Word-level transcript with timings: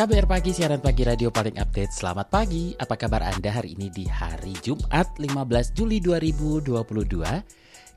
KBR 0.00 0.24
Pagi, 0.24 0.56
siaran 0.56 0.80
pagi 0.80 1.04
radio 1.04 1.28
paling 1.28 1.60
update. 1.60 1.92
Selamat 1.92 2.32
pagi, 2.32 2.72
apa 2.72 2.96
kabar 2.96 3.20
Anda 3.20 3.52
hari 3.52 3.76
ini 3.76 3.92
di 3.92 4.08
hari 4.08 4.56
Jumat 4.64 5.12
15 5.20 5.76
Juli 5.76 6.00
2022? 6.00 6.80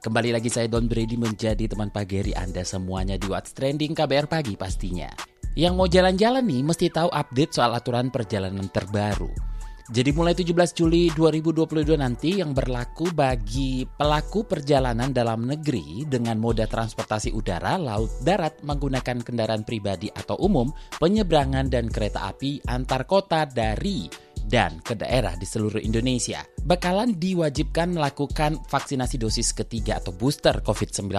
Kembali 0.03 0.35
lagi 0.35 0.51
saya 0.51 0.67
Don 0.67 0.91
Brady 0.91 1.15
menjadi 1.15 1.63
teman 1.63 1.87
pagi 1.95 2.35
Anda 2.35 2.67
semuanya 2.67 3.15
di 3.15 3.31
What's 3.31 3.55
Trending 3.55 3.95
KBR 3.95 4.27
Pagi 4.27 4.59
pastinya. 4.59 5.07
Yang 5.55 5.73
mau 5.79 5.87
jalan-jalan 5.87 6.43
nih 6.43 6.67
mesti 6.67 6.91
tahu 6.91 7.07
update 7.07 7.55
soal 7.55 7.71
aturan 7.71 8.11
perjalanan 8.11 8.67
terbaru. 8.67 9.52
Jadi 9.91 10.15
mulai 10.15 10.31
17 10.31 10.79
Juli 10.79 11.11
2022 11.11 11.99
nanti 11.99 12.39
yang 12.39 12.55
berlaku 12.55 13.11
bagi 13.11 13.83
pelaku 13.83 14.47
perjalanan 14.47 15.11
dalam 15.11 15.43
negeri 15.43 16.07
dengan 16.07 16.39
moda 16.39 16.63
transportasi 16.63 17.35
udara, 17.35 17.75
laut, 17.75 18.07
darat 18.23 18.63
menggunakan 18.63 19.19
kendaraan 19.19 19.67
pribadi 19.67 20.07
atau 20.07 20.39
umum, 20.39 20.71
penyeberangan 21.03 21.67
dan 21.67 21.91
kereta 21.91 22.31
api 22.31 22.63
antar 22.63 23.03
kota 23.03 23.43
dari 23.43 24.22
dan 24.47 24.79
ke 24.83 24.97
daerah 24.97 25.35
di 25.35 25.47
seluruh 25.47 25.79
Indonesia. 25.79 26.43
Bakalan 26.63 27.19
diwajibkan 27.19 27.91
melakukan 27.91 28.63
vaksinasi 28.71 29.19
dosis 29.19 29.51
ketiga 29.51 29.99
atau 29.99 30.15
booster 30.15 30.63
COVID-19. 30.63 31.11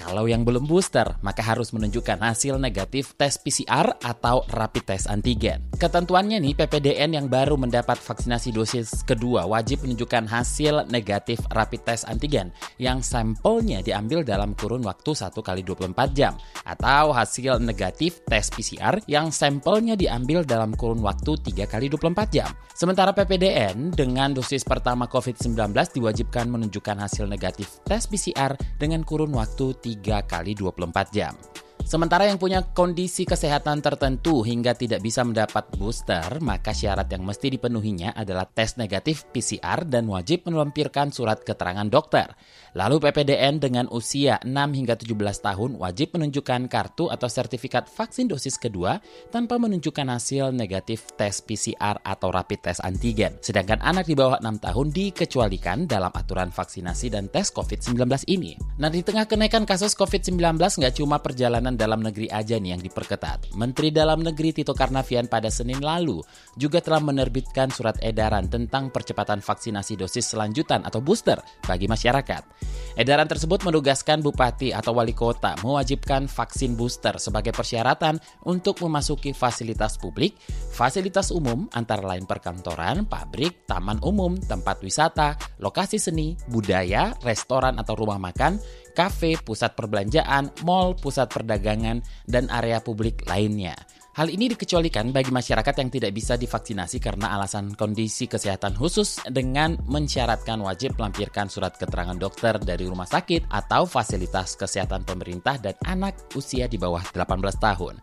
Kalau 0.00 0.24
yang 0.24 0.48
belum 0.48 0.64
booster, 0.64 1.04
maka 1.20 1.44
harus 1.44 1.76
menunjukkan 1.76 2.16
hasil 2.24 2.56
negatif 2.56 3.12
tes 3.20 3.36
PCR 3.36 3.92
atau 4.00 4.40
rapid 4.48 4.84
test 4.88 5.12
antigen. 5.12 5.60
Ketentuannya 5.76 6.40
nih, 6.40 6.56
PPDN 6.56 7.20
yang 7.20 7.28
baru 7.28 7.60
mendapat 7.60 8.00
vaksinasi 8.00 8.56
dosis 8.56 9.04
kedua 9.04 9.44
wajib 9.44 9.84
menunjukkan 9.84 10.24
hasil 10.24 10.88
negatif 10.88 11.44
rapid 11.52 11.84
test 11.84 12.08
antigen 12.08 12.48
yang 12.80 13.04
sampelnya 13.04 13.84
diambil 13.84 14.24
dalam 14.24 14.56
kurun 14.56 14.80
waktu 14.88 15.12
1 15.12 15.36
kali 15.36 15.60
24 15.60 15.92
jam 16.16 16.32
atau 16.64 17.12
hasil 17.12 17.60
negatif 17.60 18.24
tes 18.24 18.48
PCR 18.48 19.04
yang 19.04 19.28
sampelnya 19.28 20.00
diambil 20.00 20.48
dalam 20.48 20.72
kurun 20.72 21.04
waktu 21.04 21.36
3 21.36 21.68
kali 21.68 21.92
24 21.92 22.32
jam. 22.32 22.41
Sementara 22.72 23.12
PPDN 23.12 23.92
dengan 23.92 24.32
dosis 24.32 24.64
pertama 24.64 25.06
COVID-19 25.06 25.70
diwajibkan 25.70 26.48
menunjukkan 26.48 26.98
hasil 26.98 27.28
negatif 27.28 27.78
tes 27.84 28.08
PCR 28.08 28.56
dengan 28.80 29.04
kurun 29.06 29.36
waktu 29.36 29.76
3 29.78 30.24
kali 30.26 30.56
24 30.56 31.14
jam. 31.14 31.36
Sementara 31.82 32.30
yang 32.30 32.38
punya 32.38 32.62
kondisi 32.62 33.26
kesehatan 33.26 33.82
tertentu 33.82 34.46
hingga 34.46 34.72
tidak 34.72 35.02
bisa 35.02 35.26
mendapat 35.26 35.66
booster, 35.74 36.38
maka 36.38 36.70
syarat 36.70 37.10
yang 37.10 37.26
mesti 37.26 37.50
dipenuhinya 37.50 38.14
adalah 38.14 38.46
tes 38.46 38.78
negatif 38.78 39.26
PCR 39.34 39.82
dan 39.82 40.06
wajib 40.06 40.46
melampirkan 40.46 41.10
surat 41.10 41.42
keterangan 41.42 41.84
dokter. 41.90 42.38
Lalu 42.72 43.04
PPDN 43.04 43.60
dengan 43.60 43.84
usia 43.92 44.40
6 44.40 44.48
hingga 44.48 44.96
17 44.96 45.12
tahun 45.44 45.70
wajib 45.76 46.16
menunjukkan 46.16 46.72
kartu 46.72 47.12
atau 47.12 47.28
sertifikat 47.28 47.84
vaksin 47.84 48.32
dosis 48.32 48.56
kedua 48.56 48.96
tanpa 49.28 49.60
menunjukkan 49.60 50.08
hasil 50.08 50.56
negatif 50.56 51.12
tes 51.20 51.44
PCR 51.44 52.00
atau 52.00 52.32
rapid 52.32 52.72
test 52.72 52.80
antigen. 52.80 53.36
Sedangkan 53.44 53.76
anak 53.84 54.08
di 54.08 54.16
bawah 54.16 54.40
6 54.40 54.64
tahun 54.64 54.86
dikecualikan 54.88 55.84
dalam 55.84 56.08
aturan 56.16 56.48
vaksinasi 56.48 57.12
dan 57.12 57.28
tes 57.28 57.52
COVID-19 57.52 58.08
ini. 58.32 58.56
Nah 58.80 58.88
di 58.88 59.04
tengah 59.04 59.28
kenaikan 59.28 59.68
kasus 59.68 59.92
COVID-19 59.92 60.56
nggak 60.56 60.94
cuma 60.96 61.20
perjalanan 61.20 61.76
dalam 61.76 62.00
negeri 62.00 62.32
aja 62.32 62.56
nih 62.56 62.72
yang 62.72 62.80
diperketat. 62.80 63.52
Menteri 63.52 63.92
Dalam 63.92 64.24
Negeri 64.24 64.56
Tito 64.56 64.72
Karnavian 64.72 65.28
pada 65.28 65.52
Senin 65.52 65.84
lalu 65.84 66.24
juga 66.56 66.80
telah 66.80 67.04
menerbitkan 67.04 67.68
surat 67.68 68.00
edaran 68.00 68.48
tentang 68.48 68.88
percepatan 68.88 69.44
vaksinasi 69.44 70.00
dosis 70.00 70.32
selanjutan 70.32 70.80
atau 70.88 71.04
booster 71.04 71.36
bagi 71.68 71.84
masyarakat. 71.84 72.61
Edaran 72.92 73.24
tersebut 73.24 73.64
menugaskan 73.64 74.20
bupati 74.20 74.68
atau 74.76 74.92
wali 74.92 75.16
kota 75.16 75.56
mewajibkan 75.64 76.28
vaksin 76.28 76.76
booster 76.76 77.16
sebagai 77.16 77.56
persyaratan 77.56 78.20
untuk 78.44 78.84
memasuki 78.84 79.32
fasilitas 79.32 79.96
publik, 79.96 80.36
fasilitas 80.76 81.32
umum 81.32 81.72
antara 81.72 82.04
lain 82.04 82.28
perkantoran, 82.28 83.08
pabrik, 83.08 83.64
taman 83.64 83.96
umum, 84.04 84.36
tempat 84.36 84.84
wisata, 84.84 85.40
lokasi 85.56 85.96
seni, 85.96 86.36
budaya, 86.52 87.16
restoran 87.24 87.80
atau 87.80 87.96
rumah 87.96 88.20
makan, 88.20 88.60
kafe, 88.92 89.40
pusat 89.40 89.72
perbelanjaan, 89.72 90.52
mall, 90.68 90.92
pusat 90.92 91.32
perdagangan, 91.32 92.04
dan 92.28 92.44
area 92.52 92.84
publik 92.84 93.24
lainnya. 93.24 93.72
Hal 94.12 94.28
ini 94.28 94.44
dikecualikan 94.52 95.08
bagi 95.08 95.32
masyarakat 95.32 95.72
yang 95.72 95.88
tidak 95.88 96.12
bisa 96.12 96.36
divaksinasi 96.36 97.00
karena 97.00 97.32
alasan 97.32 97.72
kondisi 97.72 98.28
kesehatan 98.28 98.76
khusus 98.76 99.24
dengan 99.24 99.80
mensyaratkan 99.88 100.60
wajib 100.60 101.00
melampirkan 101.00 101.48
surat 101.48 101.72
keterangan 101.80 102.20
dokter 102.20 102.60
dari 102.60 102.84
rumah 102.84 103.08
sakit 103.08 103.48
atau 103.48 103.88
fasilitas 103.88 104.52
kesehatan 104.60 105.08
pemerintah 105.08 105.56
dan 105.56 105.80
anak 105.88 106.28
usia 106.36 106.68
di 106.68 106.76
bawah 106.76 107.00
18 107.00 107.24
tahun. 107.56 107.96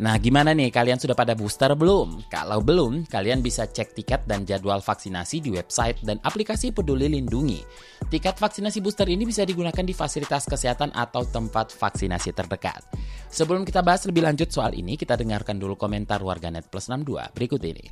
Nah, 0.00 0.16
gimana 0.16 0.56
nih? 0.56 0.72
Kalian 0.72 0.96
sudah 0.96 1.12
pada 1.12 1.36
booster 1.36 1.68
belum? 1.76 2.24
Kalau 2.32 2.64
belum, 2.64 3.04
kalian 3.04 3.44
bisa 3.44 3.68
cek 3.68 3.92
tiket 3.92 4.24
dan 4.24 4.48
jadwal 4.48 4.80
vaksinasi 4.80 5.44
di 5.44 5.52
website 5.52 6.00
dan 6.00 6.16
aplikasi 6.24 6.72
Peduli 6.72 7.04
Lindungi. 7.12 7.60
Tiket 8.08 8.40
vaksinasi 8.40 8.80
booster 8.80 9.04
ini 9.12 9.28
bisa 9.28 9.44
digunakan 9.44 9.84
di 9.84 9.92
fasilitas 9.92 10.48
kesehatan 10.48 10.96
atau 10.96 11.28
tempat 11.28 11.76
vaksinasi 11.76 12.32
terdekat. 12.32 12.80
Sebelum 13.28 13.60
kita 13.60 13.84
bahas 13.84 14.08
lebih 14.08 14.24
lanjut 14.24 14.48
soal 14.48 14.72
ini, 14.72 14.96
kita 14.96 15.20
dengarkan 15.20 15.60
dulu 15.60 15.76
komentar 15.76 16.24
warganet 16.24 16.72
plus 16.72 16.88
62 16.88 17.36
berikut 17.36 17.60
ini. 17.60 17.84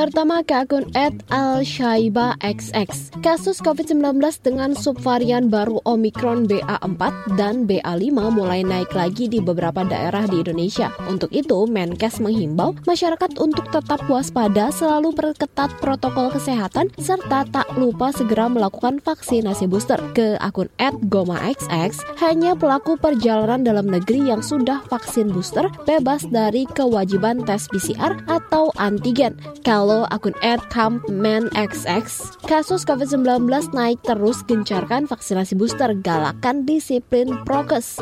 Pertama 0.00 0.40
ke 0.40 0.56
akun 0.56 0.88
@al_shaiba_xx. 1.28 2.88
Kasus 3.20 3.60
COVID-19 3.60 4.16
dengan 4.40 4.72
subvarian 4.72 5.52
baru 5.52 5.76
Omicron 5.84 6.48
BA4 6.48 7.36
dan 7.36 7.68
BA5 7.68 8.08
mulai 8.32 8.64
naik 8.64 8.96
lagi 8.96 9.28
di 9.28 9.44
beberapa 9.44 9.84
daerah 9.84 10.24
di 10.24 10.40
Indonesia. 10.40 10.88
Untuk 11.04 11.28
itu, 11.36 11.68
Menkes 11.68 12.16
menghimbau 12.16 12.80
masyarakat 12.88 13.36
untuk 13.44 13.68
tetap 13.68 14.00
waspada, 14.08 14.72
selalu 14.72 15.12
perketat 15.12 15.68
protokol 15.84 16.32
kesehatan, 16.32 16.88
serta 16.96 17.44
tak 17.52 17.68
lupa 17.76 18.08
segera 18.08 18.48
melakukan 18.48 19.04
vaksinasi 19.04 19.68
booster. 19.68 20.00
Ke 20.16 20.40
akun 20.40 20.72
@gomaxx, 21.12 22.00
hanya 22.24 22.56
pelaku 22.56 22.96
perjalanan 22.96 23.68
dalam 23.68 23.84
negeri 23.84 24.32
yang 24.32 24.40
sudah 24.40 24.80
vaksin 24.88 25.28
booster 25.28 25.68
bebas 25.84 26.24
dari 26.24 26.64
kewajiban 26.72 27.44
tes 27.44 27.68
PCR 27.68 28.16
atau 28.24 28.72
antigen. 28.80 29.36
Kalau 29.60 29.89
akun 30.10 30.34
@campmanxx, 30.42 32.38
kasus 32.46 32.82
COVID-19 32.86 33.46
naik 33.74 33.98
terus 34.06 34.42
gencarkan 34.46 35.10
vaksinasi 35.10 35.58
booster 35.58 35.90
galakan 36.00 36.68
disiplin 36.68 37.34
prokes. 37.42 37.98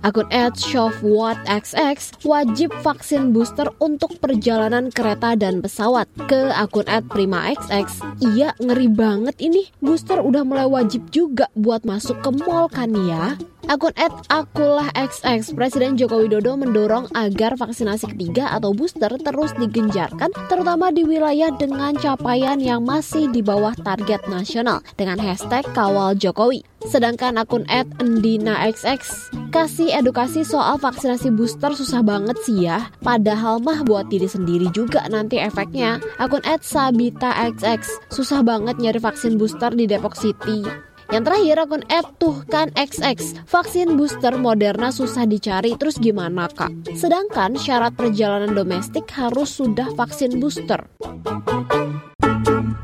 Akun 0.00 0.28
@shofwatxx 0.32 2.24
wajib 2.24 2.72
vaksin 2.80 3.36
booster 3.36 3.68
untuk 3.84 4.16
perjalanan 4.16 4.88
kereta 4.88 5.36
dan 5.36 5.60
pesawat. 5.60 6.08
Ke 6.24 6.48
akun 6.56 6.88
@primaxx, 6.88 8.00
iya 8.20 8.56
ngeri 8.56 8.88
banget 8.88 9.36
ini. 9.44 9.68
Booster 9.84 10.24
udah 10.24 10.40
mulai 10.44 10.64
wajib 10.64 11.12
juga 11.12 11.52
buat 11.52 11.84
masuk 11.84 12.20
ke 12.24 12.30
mall 12.44 12.72
kan 12.72 12.92
ya. 13.08 13.36
Akun 13.68 13.92
@akulahxx, 14.30 15.52
Presiden 15.52 16.00
Joko 16.00 16.24
Widodo 16.24 16.56
mendorong 16.56 17.12
agar 17.12 17.60
vaksinasi 17.60 18.16
ketiga 18.16 18.48
atau 18.56 18.72
booster 18.72 19.12
terus 19.20 19.52
digenjarkan, 19.60 20.32
terutama 20.48 20.88
di 20.88 21.04
wilayah 21.04 21.52
dengan 21.52 21.92
capaian 21.98 22.56
yang 22.56 22.80
masih 22.80 23.28
di 23.28 23.44
bawah 23.44 23.76
target 23.76 24.24
nasional 24.30 24.80
dengan 24.96 25.20
hashtag 25.20 25.66
kawal 25.76 26.16
Jokowi. 26.16 26.64
Sedangkan 26.80 27.36
akun 27.36 27.68
@endinaxx 27.68 29.28
kasih 29.52 29.92
edukasi 29.92 30.40
soal 30.48 30.80
vaksinasi 30.80 31.28
booster 31.28 31.76
susah 31.76 32.00
banget 32.00 32.40
sih 32.40 32.64
ya. 32.64 32.88
Padahal 33.04 33.60
mah 33.60 33.84
buat 33.84 34.08
diri 34.08 34.24
sendiri 34.24 34.72
juga 34.72 35.04
nanti 35.12 35.36
efeknya. 35.36 36.00
Akun 36.16 36.40
@sabitaxx 36.40 38.08
susah 38.08 38.40
banget 38.40 38.80
nyari 38.80 38.96
vaksin 38.96 39.36
booster 39.36 39.76
di 39.76 39.84
Depok 39.84 40.16
City. 40.16 40.89
Yang 41.10 41.22
terakhir 41.26 41.56
akun 41.58 41.82
@tuhkan 42.22 42.68
XX. 42.78 43.42
Vaksin 43.42 43.98
booster 43.98 44.38
Moderna 44.38 44.94
susah 44.94 45.26
dicari 45.26 45.74
terus 45.74 45.98
gimana 45.98 46.46
kak? 46.46 46.70
Sedangkan 46.94 47.58
syarat 47.58 47.98
perjalanan 47.98 48.54
domestik 48.54 49.10
harus 49.18 49.50
sudah 49.50 49.90
vaksin 49.98 50.38
booster. 50.38 50.86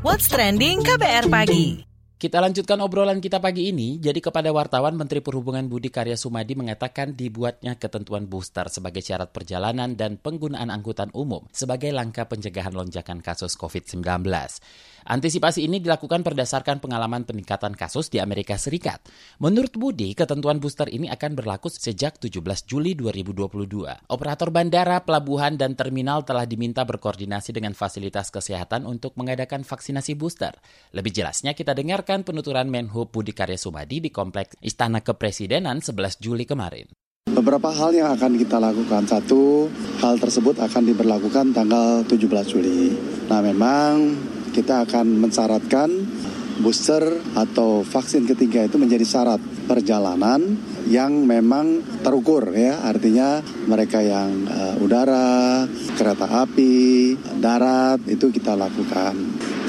What's 0.03 0.27
trending 0.27 0.83
KBR 0.83 1.31
pagi? 1.31 1.87
Kita 2.17 2.41
lanjutkan 2.41 2.81
obrolan 2.81 3.21
kita 3.21 3.37
pagi 3.37 3.69
ini. 3.69 4.01
Jadi 4.01 4.17
kepada 4.17 4.49
wartawan, 4.49 4.97
Menteri 4.97 5.21
Perhubungan 5.21 5.69
Budi 5.69 5.93
Karya 5.93 6.17
Sumadi 6.17 6.57
mengatakan 6.57 7.13
dibuatnya 7.13 7.77
ketentuan 7.77 8.25
booster 8.25 8.73
sebagai 8.73 9.05
syarat 9.05 9.29
perjalanan 9.29 9.93
dan 9.93 10.17
penggunaan 10.17 10.73
angkutan 10.73 11.13
umum 11.13 11.45
sebagai 11.53 11.93
langkah 11.93 12.25
pencegahan 12.25 12.73
lonjakan 12.73 13.21
kasus 13.21 13.53
COVID-19. 13.53 14.01
Antisipasi 15.07 15.63
ini 15.63 15.79
dilakukan 15.79 16.19
berdasarkan 16.19 16.83
pengalaman 16.83 17.23
peningkatan 17.23 17.79
kasus 17.79 18.11
di 18.11 18.19
Amerika 18.19 18.59
Serikat. 18.59 18.99
Menurut 19.39 19.71
Budi, 19.79 20.11
ketentuan 20.11 20.59
booster 20.59 20.91
ini 20.91 21.07
akan 21.07 21.31
berlaku 21.31 21.71
sejak 21.71 22.19
17 22.19 22.43
Juli 22.67 22.91
2022. 22.91 24.11
Operator 24.11 24.51
bandara, 24.51 24.99
pelabuhan, 25.07 25.55
dan 25.55 25.79
terminal 25.79 26.27
telah 26.27 26.43
diminta 26.43 26.83
berkoordinasi 26.83 27.55
dengan 27.55 27.71
fasilitas 27.71 28.27
kesehatan 28.35 28.83
untuk 28.83 29.15
mengadakan 29.15 29.63
vaksinasi 29.63 30.19
booster. 30.19 30.51
Lebih 30.91 31.15
jelasnya 31.15 31.55
kita 31.55 31.71
dengarkan 31.71 32.27
penuturan 32.27 32.67
Menhub 32.67 33.07
Budi 33.07 33.31
Karya 33.31 33.55
Sumadi 33.55 34.03
di 34.03 34.11
Kompleks 34.11 34.59
Istana 34.59 34.99
Kepresidenan 34.99 35.79
11 35.79 36.19
Juli 36.19 36.43
kemarin. 36.43 36.91
Beberapa 37.31 37.71
hal 37.71 37.95
yang 37.95 38.11
akan 38.11 38.35
kita 38.35 38.59
lakukan. 38.59 39.07
Satu, 39.07 39.71
hal 40.03 40.19
tersebut 40.19 40.59
akan 40.59 40.83
diberlakukan 40.83 41.55
tanggal 41.55 42.03
17 42.03 42.51
Juli. 42.51 42.91
Nah, 43.31 43.39
memang 43.39 44.15
kita 44.57 44.89
akan 44.89 45.21
mensyaratkan 45.21 45.89
booster 46.57 47.21
atau 47.37 47.85
vaksin 47.85 48.25
ketiga 48.25 48.65
itu 48.65 48.81
menjadi 48.81 49.05
syarat 49.05 49.37
perjalanan 49.69 50.57
yang 50.89 51.29
memang 51.29 51.85
terukur 52.01 52.49
ya. 52.57 52.81
Artinya 52.81 53.45
mereka 53.69 54.01
yang 54.01 54.49
uh, 54.49 54.81
udara 54.81 55.69
kereta 55.93 56.25
api 56.41 57.13
darat 57.37 58.01
itu 58.09 58.33
kita 58.33 58.57
lakukan. 58.57 59.13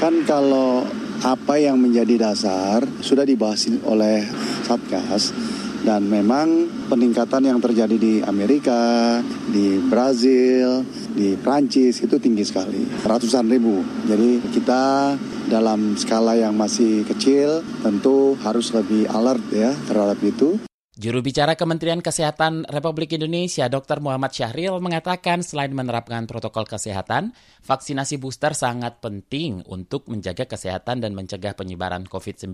Kan 0.00 0.24
kalau 0.24 0.88
apa 1.20 1.60
yang 1.60 1.76
menjadi 1.76 2.30
dasar 2.30 2.86
sudah 3.04 3.28
dibahas 3.28 3.68
oleh 3.84 4.24
satgas 4.64 5.34
dan 5.82 6.06
memang 6.06 6.66
peningkatan 6.88 7.52
yang 7.52 7.58
terjadi 7.62 7.96
di 7.98 8.14
Amerika, 8.22 9.18
di 9.50 9.78
Brazil, 9.78 10.82
di 11.18 11.34
Prancis 11.34 11.98
itu 11.98 12.14
tinggi 12.22 12.46
sekali, 12.46 12.86
ratusan 13.02 13.50
ribu. 13.50 13.82
Jadi 14.06 14.38
kita 14.54 15.18
dalam 15.50 15.98
skala 15.98 16.38
yang 16.38 16.54
masih 16.54 17.02
kecil 17.02 17.66
tentu 17.82 18.38
harus 18.46 18.70
lebih 18.70 19.10
alert 19.10 19.42
ya 19.50 19.74
terhadap 19.90 20.22
itu. 20.22 20.67
Juru 20.98 21.22
bicara 21.22 21.54
Kementerian 21.54 22.02
Kesehatan 22.02 22.66
Republik 22.66 23.14
Indonesia, 23.14 23.70
Dr. 23.70 24.02
Muhammad 24.02 24.34
Syahril, 24.34 24.82
mengatakan 24.82 25.46
selain 25.46 25.70
menerapkan 25.70 26.26
protokol 26.26 26.66
kesehatan, 26.66 27.30
vaksinasi 27.62 28.18
booster 28.18 28.50
sangat 28.50 28.98
penting 28.98 29.62
untuk 29.70 30.10
menjaga 30.10 30.50
kesehatan 30.50 30.98
dan 30.98 31.14
mencegah 31.14 31.54
penyebaran 31.54 32.02
COVID-19 32.02 32.50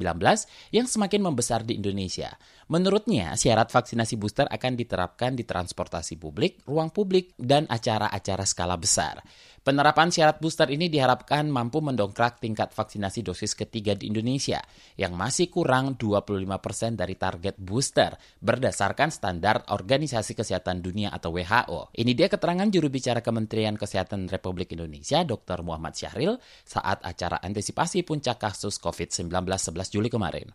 yang 0.77 0.85
semakin 0.85 1.25
membesar 1.25 1.65
di 1.65 1.81
Indonesia. 1.81 2.37
Menurutnya, 2.69 3.33
syarat 3.33 3.73
vaksinasi 3.73 4.21
booster 4.21 4.45
akan 4.53 4.77
diterapkan 4.77 5.33
di 5.33 5.49
transportasi 5.49 6.21
publik, 6.21 6.61
ruang 6.69 6.93
publik, 6.93 7.33
dan 7.41 7.65
acara-acara 7.65 8.45
skala 8.45 8.77
besar. 8.77 9.25
Penerapan 9.65 10.13
syarat 10.13 10.45
booster 10.45 10.69
ini 10.69 10.93
diharapkan 10.93 11.49
mampu 11.49 11.81
mendongkrak 11.81 12.37
tingkat 12.37 12.77
vaksinasi 12.77 13.25
dosis 13.25 13.57
ketiga 13.57 13.97
di 13.97 14.13
Indonesia 14.13 14.61
yang 15.01 15.17
masih 15.17 15.49
kurang 15.49 15.97
25% 15.97 16.61
persen 16.61 17.01
dari 17.01 17.17
target 17.17 17.57
booster 17.57 18.13
berdasarkan 18.45 19.09
standar 19.09 19.65
Organisasi 19.73 20.37
Kesehatan 20.37 20.85
Dunia 20.85 21.17
atau 21.17 21.33
WHO. 21.33 21.97
Ini 21.97 22.13
dia 22.13 22.29
keterangan 22.29 22.69
juru 22.69 22.93
bicara 22.93 23.25
Kementerian 23.25 23.81
Kesehatan 23.81 24.29
Republik 24.29 24.77
Indonesia 24.77 25.25
Dr. 25.25 25.65
Muhammad 25.65 25.97
Syahril 25.97 26.37
saat 26.61 27.01
acara 27.01 27.41
antisipasi 27.41 28.05
puncak 28.05 28.37
kasus 28.45 28.77
COVID-19 28.77 29.33
11 29.33 29.89
Juli 29.89 30.13
kemarin 30.13 30.53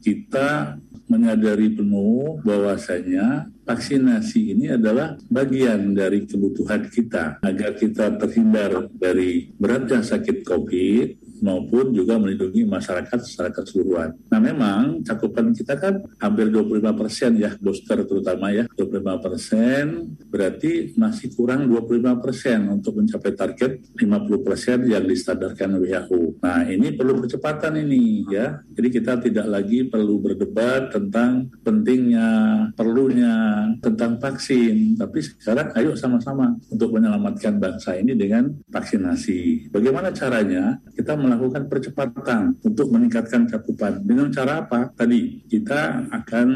kita 0.00 0.78
menyadari 1.06 1.70
penuh 1.70 2.42
bahwasanya 2.42 3.46
vaksinasi 3.66 4.54
ini 4.54 4.66
adalah 4.74 5.18
bagian 5.26 5.94
dari 5.94 6.26
kebutuhan 6.26 6.86
kita 6.86 7.42
agar 7.42 7.74
kita 7.74 8.14
terhindar 8.18 8.90
dari 8.94 9.50
beratnya 9.58 10.02
sakit 10.02 10.46
COVID 10.46 11.26
maupun 11.42 11.92
juga 11.92 12.16
melindungi 12.16 12.64
masyarakat 12.64 13.18
secara 13.20 13.52
keseluruhan. 13.52 14.16
Nah 14.30 14.40
memang 14.40 15.02
cakupan 15.04 15.52
kita 15.52 15.76
kan 15.76 16.00
hampir 16.22 16.48
25 16.48 16.94
persen 16.96 17.30
ya 17.36 17.52
booster 17.60 18.06
terutama 18.08 18.52
ya 18.54 18.64
25 18.72 19.24
persen 19.24 19.84
berarti 20.30 20.96
masih 20.96 21.34
kurang 21.36 21.68
25 21.68 22.22
persen 22.22 22.58
untuk 22.70 23.02
mencapai 23.02 23.32
target 23.36 23.72
50 23.98 24.46
persen 24.46 24.78
yang 24.88 25.04
distandarkan 25.04 25.76
WHO. 25.80 26.40
Nah 26.40 26.64
ini 26.70 26.94
perlu 26.94 27.20
percepatan 27.20 27.82
ini 27.82 28.24
ya. 28.30 28.62
Jadi 28.72 28.88
kita 28.88 29.12
tidak 29.20 29.46
lagi 29.48 29.85
perlu 29.90 30.22
berdebat 30.22 30.92
tentang 30.92 31.50
pentingnya, 31.62 32.28
perlunya 32.76 33.66
tentang 33.82 34.20
vaksin. 34.20 34.94
Tapi 34.96 35.18
sekarang 35.22 35.72
ayo 35.76 35.92
sama-sama 35.98 36.54
untuk 36.70 36.94
menyelamatkan 36.94 37.58
bangsa 37.58 37.98
ini 37.98 38.14
dengan 38.14 38.52
vaksinasi. 38.70 39.72
Bagaimana 39.74 40.14
caranya? 40.14 40.78
Kita 40.94 41.18
melakukan 41.18 41.66
percepatan 41.66 42.56
untuk 42.62 42.92
meningkatkan 42.92 43.50
cakupan. 43.50 44.00
Dengan 44.04 44.30
cara 44.32 44.64
apa? 44.64 44.92
Tadi 44.94 45.44
kita 45.48 46.08
akan 46.10 46.48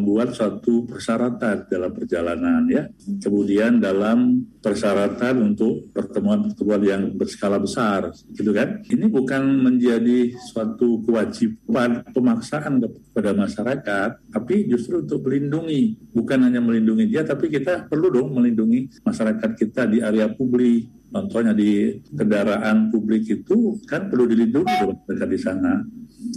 membuat 0.00 0.32
suatu 0.32 0.88
persyaratan 0.88 1.68
dalam 1.68 1.92
perjalanan 1.92 2.64
ya. 2.72 2.88
Kemudian 3.20 3.76
dalam 3.76 4.48
persyaratan 4.64 5.52
untuk 5.52 5.92
pertemuan-pertemuan 5.92 6.82
yang 6.82 7.02
berskala 7.12 7.60
besar 7.60 8.08
gitu 8.32 8.56
kan. 8.56 8.80
Ini 8.88 9.12
bukan 9.12 9.60
menjadi 9.60 10.32
suatu 10.48 11.04
kewajiban 11.04 12.08
pemaksaan 12.16 12.80
kepada 12.80 13.36
masyarakat, 13.36 14.10
tapi 14.32 14.64
justru 14.64 15.04
untuk 15.04 15.28
melindungi, 15.28 16.10
bukan 16.16 16.48
hanya 16.48 16.64
melindungi 16.64 17.12
dia 17.12 17.20
tapi 17.20 17.52
kita 17.52 17.84
perlu 17.84 18.08
dong 18.08 18.32
melindungi 18.32 19.04
masyarakat 19.04 19.50
kita 19.52 19.84
di 19.84 20.00
area 20.00 20.32
publik 20.32 21.00
Contohnya 21.10 21.50
di 21.50 21.98
kendaraan 22.14 22.86
publik 22.94 23.26
itu 23.26 23.82
kan 23.82 24.06
perlu 24.06 24.30
dilindungi 24.30 25.10
mereka 25.10 25.26
di 25.26 25.38
sana. 25.42 25.82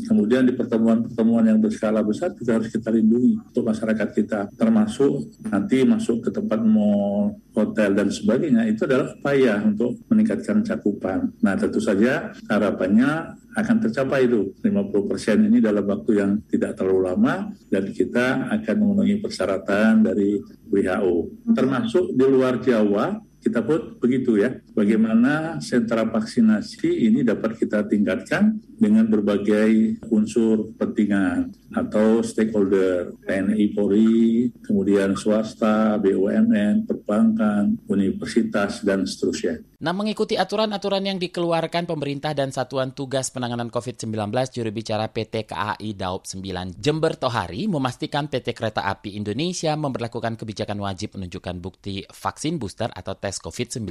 Kemudian 0.07 0.47
di 0.47 0.53
pertemuan-pertemuan 0.57 1.45
yang 1.45 1.59
berskala 1.61 2.01
besar 2.01 2.33
juga 2.33 2.57
harus 2.57 2.69
kita 2.69 2.89
lindungi 2.89 3.37
untuk 3.39 3.63
masyarakat 3.65 4.09
kita. 4.13 4.39
Termasuk 4.57 5.43
nanti 5.47 5.85
masuk 5.85 6.25
ke 6.25 6.29
tempat 6.33 6.59
mall, 6.65 7.37
hotel, 7.53 7.93
dan 7.93 8.09
sebagainya. 8.09 8.65
Itu 8.69 8.89
adalah 8.89 9.13
upaya 9.13 9.61
untuk 9.61 10.01
meningkatkan 10.09 10.65
cakupan. 10.65 11.33
Nah 11.45 11.53
tentu 11.53 11.77
saja 11.77 12.33
harapannya 12.49 13.37
akan 13.53 13.77
tercapai 13.85 14.25
itu 14.25 14.49
50% 14.65 15.45
ini 15.45 15.61
dalam 15.61 15.85
waktu 15.85 16.11
yang 16.17 16.31
tidak 16.49 16.73
terlalu 16.73 17.13
lama 17.13 17.53
dan 17.69 17.93
kita 17.93 18.49
akan 18.49 18.75
memenuhi 18.81 19.21
persyaratan 19.21 20.01
dari 20.01 20.41
WHO. 20.73 21.45
Termasuk 21.53 22.17
di 22.17 22.25
luar 22.25 22.57
Jawa 22.57 23.13
kita 23.43 23.59
pun 23.59 23.99
begitu 23.99 24.39
ya. 24.39 24.55
Bagaimana 24.71 25.59
sentra 25.59 26.07
vaksinasi 26.07 26.87
ini 27.11 27.27
dapat 27.27 27.59
kita 27.59 27.83
tingkatkan 27.91 28.63
dengan 28.79 29.11
berbagai 29.11 29.99
unsur 30.07 30.71
kepentingan 30.73 31.51
atau 31.73 32.23
stakeholder 32.23 33.17
TNI 33.25 33.75
Polri, 33.75 34.49
kemudian 34.63 35.17
swasta, 35.17 35.99
BUMN, 35.99 36.85
perbankan, 36.87 37.83
universitas, 37.89 38.85
dan 38.85 39.03
seterusnya. 39.03 39.59
Nah, 39.83 39.91
mengikuti 39.91 40.39
aturan-aturan 40.39 41.03
yang 41.03 41.19
dikeluarkan 41.19 41.83
pemerintah 41.83 42.31
dan 42.31 42.55
Satuan 42.55 42.95
Tugas 42.95 43.27
Penanganan 43.35 43.67
COVID-19, 43.67 44.31
juru 44.55 44.71
bicara 44.71 45.11
PT 45.11 45.43
KAI 45.43 45.91
Daop 45.91 46.23
9 46.23 46.79
Jember 46.79 47.19
Tohari 47.19 47.67
memastikan 47.67 48.31
PT 48.31 48.55
Kereta 48.55 48.87
Api 48.87 49.19
Indonesia 49.19 49.75
memperlakukan 49.75 50.39
kebijakan 50.39 50.79
wajib 50.79 51.19
menunjukkan 51.19 51.59
bukti 51.59 52.07
vaksin 52.07 52.55
booster 52.61 52.95
atau 52.95 53.19
tes 53.19 53.32
COVID-19. 53.39 53.87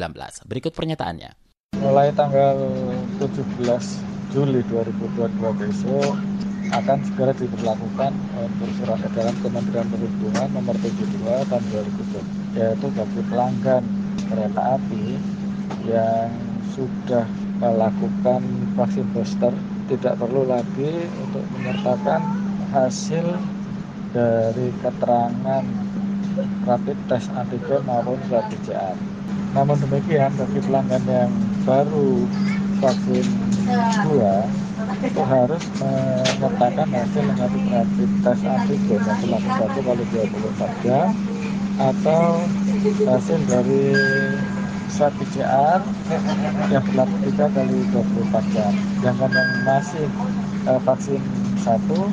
Berikut 0.46 0.72
pernyataannya. 0.76 1.30
Mulai 1.80 2.12
tanggal 2.14 2.58
17 3.18 3.32
Juli 4.32 4.60
2022 4.68 5.60
besok 5.60 6.14
akan 6.72 6.98
segera 7.04 7.32
diberlakukan 7.36 8.12
untuk 8.40 8.70
surat 8.80 9.00
edaran 9.04 9.36
Kementerian 9.44 9.88
Perhubungan 9.92 10.48
nomor 10.56 10.76
72 10.80 11.52
tahun 11.52 11.64
2020 11.68 12.56
yaitu 12.56 12.86
bagi 12.96 13.22
pelanggan 13.28 13.84
kereta 14.28 14.62
api 14.80 15.06
yang 15.84 16.32
sudah 16.72 17.28
melakukan 17.60 18.40
vaksin 18.72 19.04
booster 19.12 19.52
tidak 19.92 20.16
perlu 20.16 20.48
lagi 20.48 21.04
untuk 21.20 21.44
menyertakan 21.52 22.20
hasil 22.72 23.26
dari 24.16 24.72
keterangan 24.80 25.64
rapid 26.64 26.98
test 27.12 27.28
antigen 27.36 27.84
maupun 27.84 28.16
swab 28.28 28.48
PCR. 28.48 28.96
Namun 29.52 29.76
demikian 29.84 30.32
bagi 30.36 30.60
pelanggan 30.64 31.04
yang 31.04 31.30
baru 31.68 32.24
vaksin 32.82 33.26
dua 34.08 34.48
itu 35.02 35.22
harus 35.22 35.62
menyertakan 35.78 36.88
hasil 36.90 37.22
negatif 37.26 37.62
rapid 37.70 38.10
test 38.22 38.42
antigen 38.46 39.00
yang 39.02 39.18
berlaku 39.22 39.50
satu 39.54 39.78
kali 39.82 40.04
24 40.10 40.84
jam 40.86 41.08
atau 41.78 42.24
hasil 43.06 43.40
dari 43.46 43.84
swab 44.92 45.12
PCR 45.16 45.80
yang 46.68 46.84
berlaku 46.84 47.16
3 47.32 47.56
kali 47.56 47.78
24 47.90 48.54
jam. 48.54 48.72
Sedangkan 49.00 49.30
yang 49.32 49.50
masih 49.64 50.06
uh, 50.68 50.80
vaksin 50.84 51.22
satu 51.62 52.10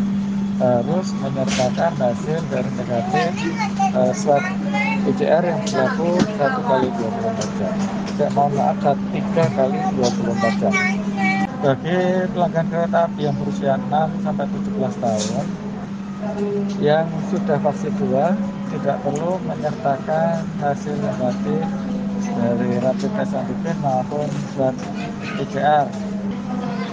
harus 0.60 1.08
menyertakan 1.24 1.92
hasil 1.96 2.40
dari 2.52 2.70
negatif 2.76 3.32
uh, 3.96 4.12
swab 4.12 4.44
PCR 5.10 5.42
yang 5.42 5.58
berlaku 5.66 6.22
satu 6.38 6.62
kali 6.70 6.88
24 6.94 7.58
jam. 7.58 7.74
Saya 8.14 8.30
mohon 8.38 8.54
maaf, 8.54 8.78
tiga 9.10 9.46
kali 9.58 9.78
24 9.98 10.62
jam. 10.62 10.74
Bagi 11.66 12.00
pelanggan 12.30 12.66
kereta 12.70 13.10
api 13.10 13.22
yang 13.26 13.34
berusia 13.42 13.82
6 13.90 13.90
sampai 14.22 14.46
17 14.46 15.02
tahun 15.02 15.46
yang 16.78 17.10
sudah 17.34 17.58
vaksin 17.58 17.90
dua 17.98 18.38
tidak 18.70 19.02
perlu 19.02 19.42
menyertakan 19.50 20.46
hasil 20.62 20.94
negatif 21.02 21.64
dari 22.30 22.72
rapid 22.78 23.12
test 23.18 23.34
antigen 23.34 23.78
maupun 23.82 24.30
swab 24.54 24.78
PCR 25.42 25.90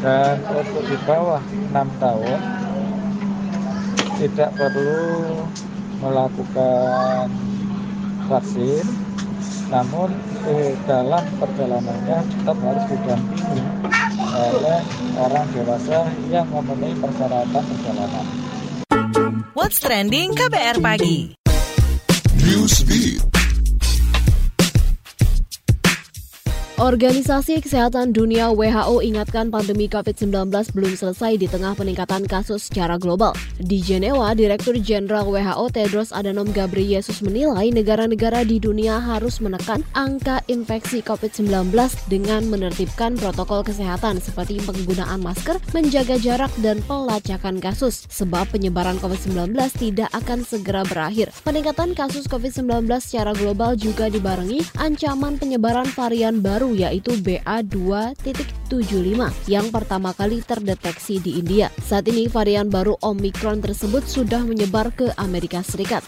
dan 0.00 0.40
untuk 0.56 0.88
di 0.88 0.96
bawah 1.04 1.42
6 1.68 2.00
tahun 2.00 2.40
tidak 4.24 4.50
perlu 4.56 5.04
melakukan 6.00 7.28
vaksin 8.26 8.84
namun 9.66 10.14
eh, 10.46 10.78
dalam 10.86 11.24
perjalanannya 11.42 12.18
tetap 12.22 12.56
harus 12.62 12.84
didampingi 12.86 13.62
oleh 14.36 14.80
orang 15.18 15.46
dewasa 15.50 16.06
yang 16.30 16.46
memenuhi 16.52 16.94
persyaratan 17.02 17.62
perjalanan. 17.66 18.26
What's 19.56 19.82
trending 19.82 20.36
KBR 20.38 20.78
pagi? 20.78 21.34
Newsbeat. 22.38 23.35
Organisasi 26.76 27.64
Kesehatan 27.64 28.12
Dunia 28.12 28.52
WHO 28.52 29.00
ingatkan 29.00 29.48
pandemi 29.48 29.88
COVID-19 29.88 30.52
belum 30.76 30.92
selesai 30.92 31.40
di 31.40 31.48
tengah 31.48 31.72
peningkatan 31.72 32.28
kasus 32.28 32.68
secara 32.68 33.00
global. 33.00 33.32
Di 33.56 33.80
Jenewa, 33.80 34.36
Direktur 34.36 34.76
Jenderal 34.76 35.24
WHO 35.24 35.72
Tedros 35.72 36.12
Adhanom 36.12 36.52
Ghebreyesus 36.52 37.24
menilai 37.24 37.72
negara-negara 37.72 38.44
di 38.44 38.60
dunia 38.60 39.00
harus 39.00 39.40
menekan 39.40 39.88
angka 39.96 40.44
infeksi 40.52 41.00
COVID-19 41.00 41.72
dengan 42.12 42.44
menertibkan 42.44 43.16
protokol 43.16 43.64
kesehatan 43.64 44.20
seperti 44.20 44.60
penggunaan 44.60 45.24
masker, 45.24 45.56
menjaga 45.72 46.20
jarak, 46.20 46.52
dan 46.60 46.84
pelacakan 46.84 47.56
kasus. 47.56 48.04
Sebab 48.12 48.52
penyebaran 48.52 49.00
COVID-19 49.00 49.56
tidak 49.80 50.12
akan 50.12 50.44
segera 50.44 50.84
berakhir. 50.84 51.32
Peningkatan 51.40 51.96
kasus 51.96 52.28
COVID-19 52.28 52.84
secara 53.00 53.32
global 53.32 53.80
juga 53.80 54.12
dibarengi 54.12 54.60
ancaman 54.76 55.40
penyebaran 55.40 55.88
varian 55.96 56.44
baru 56.44 56.65
baru 56.66 56.74
yaitu 56.74 57.14
BA2.75 57.22 59.22
yang 59.46 59.70
pertama 59.70 60.10
kali 60.10 60.42
terdeteksi 60.42 61.22
di 61.22 61.38
India. 61.38 61.70
Saat 61.78 62.10
ini 62.10 62.26
varian 62.26 62.66
baru 62.66 62.98
Omicron 63.06 63.62
tersebut 63.62 64.02
sudah 64.02 64.42
menyebar 64.42 64.90
ke 64.90 65.14
Amerika 65.14 65.62
Serikat. 65.62 66.02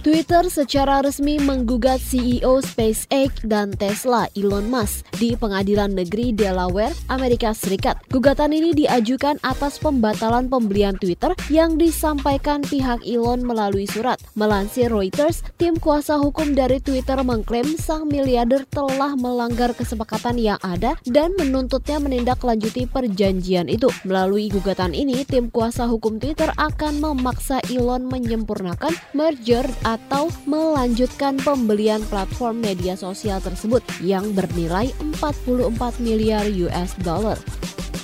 Twitter 0.00 0.48
secara 0.48 1.04
resmi 1.04 1.36
menggugat 1.36 2.00
CEO 2.00 2.64
SpaceX 2.64 3.44
dan 3.44 3.68
Tesla 3.76 4.32
Elon 4.32 4.64
Musk 4.72 5.04
di 5.20 5.36
Pengadilan 5.36 5.92
Negeri 5.92 6.32
Delaware, 6.32 6.96
Amerika 7.12 7.52
Serikat. 7.52 8.00
Gugatan 8.08 8.56
ini 8.56 8.72
diajukan 8.72 9.36
atas 9.44 9.76
pembatalan 9.76 10.48
pembelian 10.48 10.96
Twitter 10.96 11.36
yang 11.52 11.76
disampaikan 11.76 12.64
pihak 12.64 13.04
Elon 13.04 13.44
melalui 13.44 13.84
surat. 13.84 14.16
Melansir 14.40 14.88
Reuters, 14.88 15.44
tim 15.60 15.76
kuasa 15.76 16.16
hukum 16.16 16.56
dari 16.56 16.80
Twitter 16.80 17.20
mengklaim 17.20 17.76
sang 17.76 18.08
miliarder 18.08 18.64
telah 18.72 19.12
melanggar 19.20 19.76
kesepakatan 19.76 20.40
yang 20.40 20.56
ada 20.64 20.96
dan 21.04 21.36
menuntutnya 21.36 22.00
menindaklanjuti 22.00 22.88
perjanjian 22.88 23.68
itu. 23.68 23.92
Melalui 24.08 24.48
gugatan 24.48 24.96
ini, 24.96 25.28
tim 25.28 25.52
kuasa 25.52 25.84
hukum 25.84 26.16
Twitter 26.16 26.48
akan 26.56 27.04
memaksa 27.04 27.60
Elon 27.68 28.08
menyempurnakan 28.08 28.96
merger 29.12 29.68
atau 29.90 30.30
melanjutkan 30.46 31.34
pembelian 31.42 31.98
platform 32.06 32.62
media 32.62 32.94
sosial 32.94 33.42
tersebut 33.42 33.82
yang 33.98 34.30
bernilai 34.30 34.94
44 35.18 35.98
miliar 35.98 36.46
US 36.70 36.94
dollar. 37.02 37.34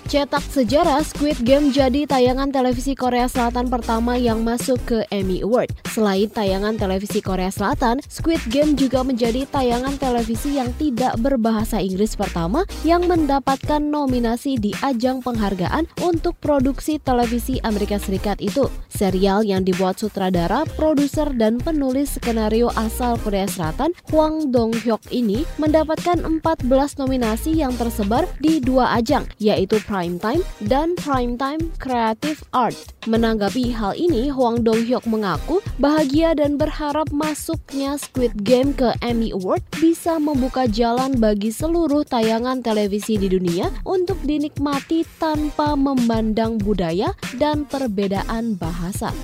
Cetak 0.07 0.47
sejarah, 0.55 1.03
Squid 1.03 1.43
Game 1.43 1.75
jadi 1.75 2.07
tayangan 2.07 2.55
televisi 2.55 2.95
Korea 2.95 3.27
Selatan 3.27 3.67
pertama 3.67 4.15
yang 4.15 4.47
masuk 4.47 4.79
ke 4.87 5.03
Emmy 5.11 5.43
Award. 5.43 5.75
Selain 5.91 6.31
tayangan 6.31 6.79
televisi 6.79 7.19
Korea 7.19 7.51
Selatan, 7.51 7.99
Squid 8.07 8.39
Game 8.47 8.79
juga 8.79 9.03
menjadi 9.03 9.43
tayangan 9.51 9.99
televisi 9.99 10.63
yang 10.63 10.71
tidak 10.79 11.19
berbahasa 11.19 11.83
Inggris 11.83 12.15
pertama 12.15 12.63
yang 12.87 13.11
mendapatkan 13.11 13.83
nominasi 13.83 14.55
di 14.63 14.71
ajang 14.79 15.27
penghargaan 15.27 15.91
untuk 16.07 16.39
produksi 16.39 17.03
televisi 17.03 17.59
Amerika 17.67 17.99
Serikat 17.99 18.39
itu. 18.39 18.71
Serial 18.87 19.43
yang 19.43 19.67
dibuat 19.67 19.99
sutradara, 19.99 20.63
produser, 20.79 21.35
dan 21.35 21.59
penulis 21.59 22.15
skenario 22.15 22.71
asal 22.79 23.19
Korea 23.19 23.51
Selatan, 23.51 23.91
Hwang 24.15 24.55
Dong-hyuk 24.55 25.03
ini 25.11 25.43
mendapatkan 25.59 26.23
14 26.23 26.63
nominasi 27.03 27.59
yang 27.59 27.75
tersebar 27.75 28.31
di 28.39 28.63
dua 28.63 28.95
ajang, 28.95 29.27
yaitu 29.43 29.83
Primetime 29.97 30.45
dan 30.69 30.93
Primetime 30.93 31.73
Creative 31.81 32.37
Art. 32.53 32.77
Menanggapi 33.09 33.73
hal 33.73 33.97
ini, 33.97 34.29
Hwang 34.29 34.61
Dong-hyuk 34.61 35.09
mengaku 35.09 35.65
bahagia 35.81 36.37
dan 36.37 36.61
berharap 36.61 37.09
masuknya 37.17 37.97
Squid 37.97 38.37
Game 38.45 38.77
ke 38.77 38.93
Emmy 39.01 39.33
Award 39.33 39.65
bisa 39.81 40.21
membuka 40.21 40.69
jalan 40.69 41.17
bagi 41.17 41.49
seluruh 41.49 42.05
tayangan 42.05 42.61
televisi 42.61 43.17
di 43.17 43.33
dunia 43.33 43.73
untuk 43.89 44.21
dinikmati 44.21 45.09
tanpa 45.17 45.73
memandang 45.73 46.61
budaya 46.61 47.17
dan 47.41 47.65
perbedaan 47.65 48.61
bahasa. 48.61 49.17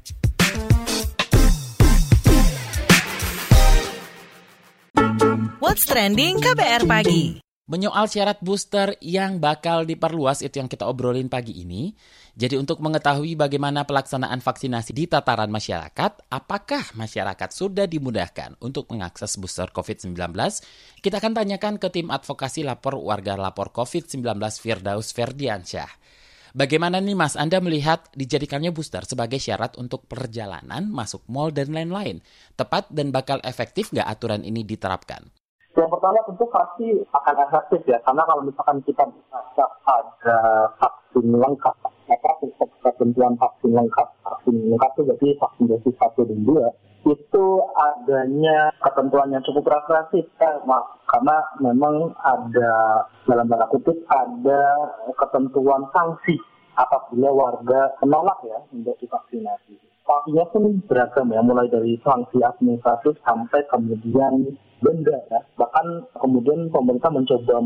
What's 5.60 5.84
trending 5.84 6.40
KBR 6.40 6.88
pagi? 6.88 7.51
Menyoal 7.72 8.04
syarat 8.04 8.36
booster 8.44 9.00
yang 9.00 9.40
bakal 9.40 9.88
diperluas 9.88 10.44
itu 10.44 10.60
yang 10.60 10.68
kita 10.68 10.84
obrolin 10.84 11.32
pagi 11.32 11.56
ini. 11.56 11.96
Jadi 12.36 12.60
untuk 12.60 12.84
mengetahui 12.84 13.32
bagaimana 13.32 13.88
pelaksanaan 13.88 14.44
vaksinasi 14.44 14.92
di 14.92 15.08
tataran 15.08 15.48
masyarakat, 15.48 16.28
apakah 16.28 16.92
masyarakat 16.92 17.48
sudah 17.48 17.88
dimudahkan 17.88 18.60
untuk 18.60 18.92
mengakses 18.92 19.40
booster 19.40 19.72
COVID-19? 19.72 20.12
Kita 21.00 21.16
akan 21.16 21.32
tanyakan 21.32 21.80
ke 21.80 21.88
tim 21.88 22.12
advokasi 22.12 22.60
lapor 22.60 23.00
warga 23.00 23.40
lapor 23.40 23.72
COVID-19 23.72 24.20
Firdaus 24.60 25.08
Ferdiansyah. 25.16 25.88
Bagaimana 26.52 27.00
nih 27.00 27.16
Mas, 27.16 27.40
Anda 27.40 27.64
melihat 27.64 28.12
dijadikannya 28.12 28.76
booster 28.76 29.08
sebagai 29.08 29.40
syarat 29.40 29.80
untuk 29.80 30.04
perjalanan, 30.04 30.92
masuk 30.92 31.24
mall, 31.24 31.48
dan 31.48 31.72
lain-lain? 31.72 32.20
Tepat 32.52 32.92
dan 32.92 33.16
bakal 33.16 33.40
efektif 33.40 33.96
nggak 33.96 34.12
aturan 34.12 34.44
ini 34.44 34.60
diterapkan? 34.60 35.41
Pertama 35.92 36.24
tentu 36.24 36.48
pasti 36.48 36.88
akan 37.12 37.36
efektif 37.44 37.84
ya, 37.84 38.00
karena 38.00 38.24
kalau 38.24 38.40
misalkan 38.48 38.80
kita 38.80 39.04
bisa 39.12 39.64
ada 39.84 40.38
vaksin 40.80 41.36
lengkap, 41.36 41.76
maka 41.84 42.30
ketentuan 42.80 43.36
vaksin 43.36 43.76
lengkap, 43.76 44.08
vaksin 44.24 44.72
lengkap 44.72 44.90
itu 44.96 45.02
berarti 45.04 45.28
vaksin 45.36 45.64
dosis 45.68 45.94
satu 46.00 46.24
dan 46.24 46.40
dua, 46.48 46.72
itu 47.04 47.44
adanya 47.76 48.72
ketentuan 48.80 49.36
yang 49.36 49.44
cukup 49.44 49.68
represif 49.68 50.24
ya, 50.40 50.56
karena 51.12 51.36
memang 51.60 52.16
ada 52.24 53.04
dalam 53.28 53.52
tanda 53.52 53.68
kutip 53.68 54.00
ada 54.08 54.96
ketentuan 55.12 55.84
sanksi 55.92 56.40
apabila 56.72 57.28
warga 57.36 57.92
menolak 58.00 58.40
ya 58.48 58.64
untuk 58.72 58.96
divaksinasi. 58.96 59.91
Sanksinya 60.02 60.44
pun 60.50 60.82
beragam 60.90 61.30
ya, 61.30 61.40
mulai 61.46 61.70
dari 61.70 61.94
sanksi 62.02 62.42
administratif 62.42 63.14
sampai 63.22 63.62
kemudian 63.70 64.50
benda 64.82 65.16
ya. 65.30 65.40
Bahkan 65.54 66.18
kemudian 66.18 66.68
pemerintah 66.74 67.10
mencoba 67.14 67.56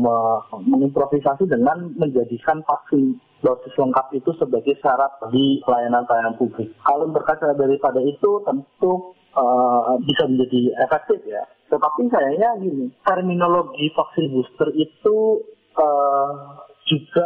mengimprovisasi 0.61 1.49
dengan 1.49 1.97
menjadikan 1.97 2.61
vaksin 2.61 3.17
dosis 3.41 3.73
lengkap 3.77 4.13
itu 4.13 4.29
sebagai 4.37 4.77
syarat 4.81 5.09
di 5.33 5.61
pelayanan-pelayanan 5.65 6.37
publik. 6.37 6.73
Kalau 6.85 7.09
berkaca 7.09 7.53
daripada 7.57 8.01
itu 8.01 8.41
tentu 8.45 9.17
uh, 9.33 9.97
bisa 10.05 10.29
menjadi 10.29 10.73
efektif 10.85 11.21
ya. 11.25 11.41
Tetapi 11.67 12.07
kayaknya 12.07 12.49
gini, 12.63 12.85
terminologi 13.03 13.91
vaksin 13.93 14.31
booster 14.31 14.69
itu 14.77 15.43
uh, 15.75 16.63
juga 16.87 17.25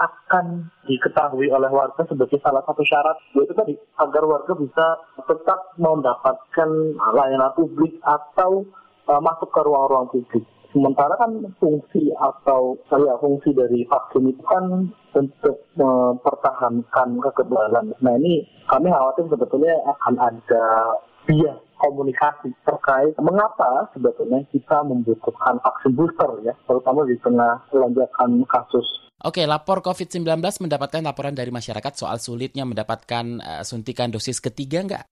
akan 0.00 0.72
diketahui 0.88 1.52
oleh 1.52 1.68
warga 1.68 2.00
sebagai 2.08 2.40
salah 2.40 2.64
satu 2.64 2.80
syarat 2.88 3.20
yaitu 3.36 3.52
tadi 3.52 3.76
agar 4.00 4.24
warga 4.24 4.56
bisa 4.56 4.86
tetap 5.28 5.76
mendapatkan 5.76 6.70
layanan 7.12 7.52
publik 7.52 8.00
atau 8.00 8.64
uh, 9.04 9.20
masuk 9.20 9.52
ke 9.52 9.60
ruang-ruang 9.60 10.08
publik. 10.08 10.44
Sementara 10.70 11.18
kan 11.18 11.34
fungsi 11.58 12.14
atau 12.14 12.78
ya 12.94 13.18
fungsi 13.18 13.50
dari 13.50 13.82
vaksin 13.90 14.30
itu 14.30 14.42
kan 14.46 14.86
untuk 15.18 15.66
mempertahankan 15.74 17.18
kekebalan. 17.18 17.90
Nah 17.98 18.14
ini 18.22 18.46
kami 18.70 18.86
khawatir 18.86 19.26
sebetulnya 19.26 19.74
akan 19.98 20.14
ada 20.22 20.94
bias 21.26 21.58
komunikasi 21.80 22.54
terkait 22.62 23.18
mengapa 23.18 23.90
sebetulnya 23.96 24.46
kita 24.54 24.84
membutuhkan 24.86 25.58
vaksin 25.58 25.92
booster 25.96 26.30
ya, 26.46 26.54
terutama 26.68 27.02
di 27.08 27.18
tengah 27.18 27.66
lonjakan 27.74 28.46
kasus 28.46 29.09
Oke, 29.20 29.44
lapor 29.44 29.84
COVID-19 29.84 30.40
mendapatkan 30.64 31.04
laporan 31.04 31.36
dari 31.36 31.52
masyarakat 31.52 31.92
soal 31.92 32.16
sulitnya 32.16 32.64
mendapatkan 32.64 33.24
uh, 33.44 33.62
suntikan 33.68 34.08
dosis 34.08 34.40
ketiga 34.40 34.80
nggak? 34.80 35.04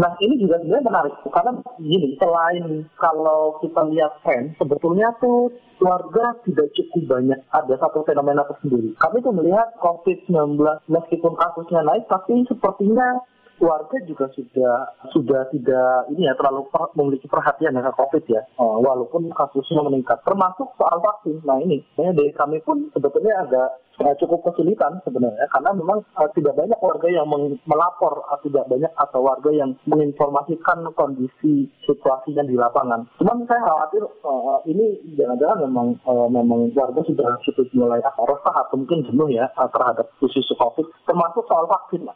Nah 0.00 0.16
ini 0.16 0.40
juga 0.40 0.56
sebenarnya 0.64 0.88
menarik 0.88 1.14
karena 1.28 1.52
gini 1.76 2.16
selain 2.16 2.88
kalau 2.96 3.60
kita 3.60 3.84
lihat 3.92 4.12
tren 4.24 4.56
sebetulnya 4.56 5.12
tuh 5.20 5.52
warga 5.76 6.40
tidak 6.48 6.72
cukup 6.72 7.20
banyak 7.20 7.36
ada 7.52 7.74
satu 7.76 8.00
fenomena 8.08 8.48
tersendiri. 8.48 8.96
Kami 8.96 9.20
tuh 9.20 9.36
melihat 9.36 9.68
COVID-19 9.84 10.56
meskipun 10.88 11.32
kasusnya 11.36 11.84
naik 11.84 12.08
tapi 12.08 12.40
sepertinya 12.48 13.20
warga 13.60 13.96
juga 14.08 14.26
sudah 14.32 14.96
sudah 15.12 15.46
tidak 15.52 16.10
ini 16.10 16.26
ya 16.26 16.34
terlalu 16.34 16.66
per, 16.72 16.90
memiliki 16.96 17.28
perhatian 17.28 17.76
dengan 17.76 17.92
COVID 17.92 18.24
ya, 18.26 18.42
uh, 18.56 18.80
walaupun 18.80 19.28
kasusnya 19.30 19.84
meningkat. 19.84 20.24
Termasuk 20.24 20.74
soal 20.80 20.98
vaksin. 20.98 21.44
Nah 21.44 21.60
ini, 21.60 21.84
sebenarnya 21.92 22.16
dari 22.16 22.32
kami 22.32 22.58
pun 22.64 22.88
sebetulnya 22.96 23.44
agak 23.44 23.68
uh, 24.00 24.14
cukup 24.16 24.50
kesulitan 24.50 24.98
sebenarnya 25.04 25.46
karena 25.52 25.70
memang 25.76 26.00
uh, 26.16 26.28
tidak 26.32 26.56
banyak 26.56 26.80
warga 26.80 27.08
yang 27.12 27.28
melapor, 27.68 28.24
uh, 28.26 28.40
tidak 28.40 28.64
banyak 28.66 28.92
atau 28.96 29.20
warga 29.20 29.50
yang 29.52 29.76
menginformasikan 29.84 30.88
kondisi 30.96 31.68
situasinya 31.84 32.42
di 32.48 32.56
lapangan. 32.56 33.04
Cuman 33.20 33.44
saya 33.44 33.60
khawatir 33.62 34.02
uh, 34.24 34.58
ini 34.64 34.98
jangan-jangan 35.14 35.68
memang 35.68 35.88
uh, 36.08 36.28
memang 36.32 36.72
warga 36.72 37.04
sudah 37.04 37.36
cukup 37.44 37.68
mulai 37.76 38.00
apa 38.00 38.22
resah 38.24 38.54
atau 38.66 38.80
mungkin 38.80 39.04
jenuh 39.04 39.28
ya 39.28 39.52
uh, 39.54 39.68
terhadap 39.68 40.08
isu 40.24 40.54
COVID, 40.56 40.86
termasuk 41.04 41.44
soal 41.44 41.68
vaksin. 41.68 42.08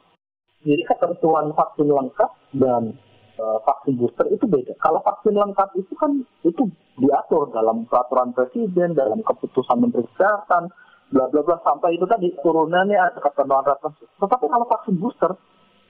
Jadi 0.64 0.83
ketentuan 0.88 1.52
vaksin 1.52 1.92
lengkap 1.92 2.30
dan 2.56 2.97
uh, 3.37 3.59
vaksin 3.62 4.00
booster 4.00 4.26
itu 4.33 4.49
beda. 4.49 4.73
Kalau 4.80 5.04
vaksin 5.04 5.37
lengkap 5.37 5.76
itu 5.76 5.92
kan 6.00 6.25
itu 6.40 6.62
diatur 6.97 7.52
dalam 7.52 7.85
peraturan 7.85 8.33
presiden, 8.33 8.97
dalam 8.97 9.21
keputusan 9.21 9.76
menteri 9.76 10.09
kesehatan, 10.16 10.73
bla 11.12 11.28
bla 11.28 11.40
bla 11.44 11.56
sampai 11.61 12.00
itu 12.00 12.09
tadi 12.09 12.33
turunannya 12.40 12.97
ada 12.97 13.21
ketentuan 13.21 13.64
tertentu. 13.66 14.09
Tetapi 14.18 14.44
kalau 14.49 14.66
vaksin 14.66 14.97
booster 14.97 15.33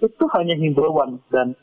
itu 0.03 0.25
hanya 0.35 0.59
himbauan 0.59 1.23
dan 1.31 1.55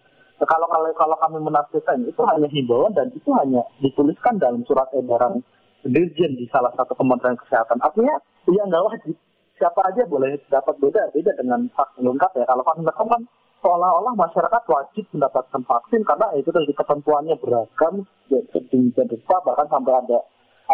kalau 0.42 0.66
kalau 0.66 0.90
kalau 0.98 1.16
kami 1.22 1.38
menafsirkan 1.44 2.02
itu 2.08 2.22
hanya 2.26 2.48
himbauan 2.50 2.96
dan 2.98 3.12
itu 3.14 3.30
hanya 3.38 3.62
dituliskan 3.84 4.42
dalam 4.42 4.66
surat 4.66 4.90
edaran 4.96 5.44
dirjen 5.86 6.38
di 6.38 6.46
salah 6.50 6.74
satu 6.74 6.98
kementerian 6.98 7.38
kesehatan. 7.38 7.78
Artinya 7.82 8.16
ya 8.50 8.64
nggak 8.66 8.86
wajib 8.88 9.16
siapa 9.62 9.94
aja 9.94 10.02
boleh 10.10 10.42
dapat 10.50 10.74
beda 10.82 11.14
beda 11.14 11.38
dengan 11.38 11.70
vaksin 11.70 12.02
lengkap 12.02 12.32
ya. 12.34 12.46
Kalau 12.50 12.66
vaksin 12.66 12.86
lengkap 12.90 13.08
kan 13.14 13.22
seolah-olah 13.62 14.14
masyarakat 14.18 14.64
wajib 14.66 15.06
mendapatkan 15.14 15.62
vaksin 15.62 16.02
karena 16.02 16.28
itu 16.34 16.50
dari 16.50 16.74
ketentuannya 16.74 17.38
beragam, 17.38 18.02
sedemikian 18.26 19.06
rupa 19.06 19.36
bahkan 19.46 19.70
sampai 19.70 19.94
ada 20.02 20.20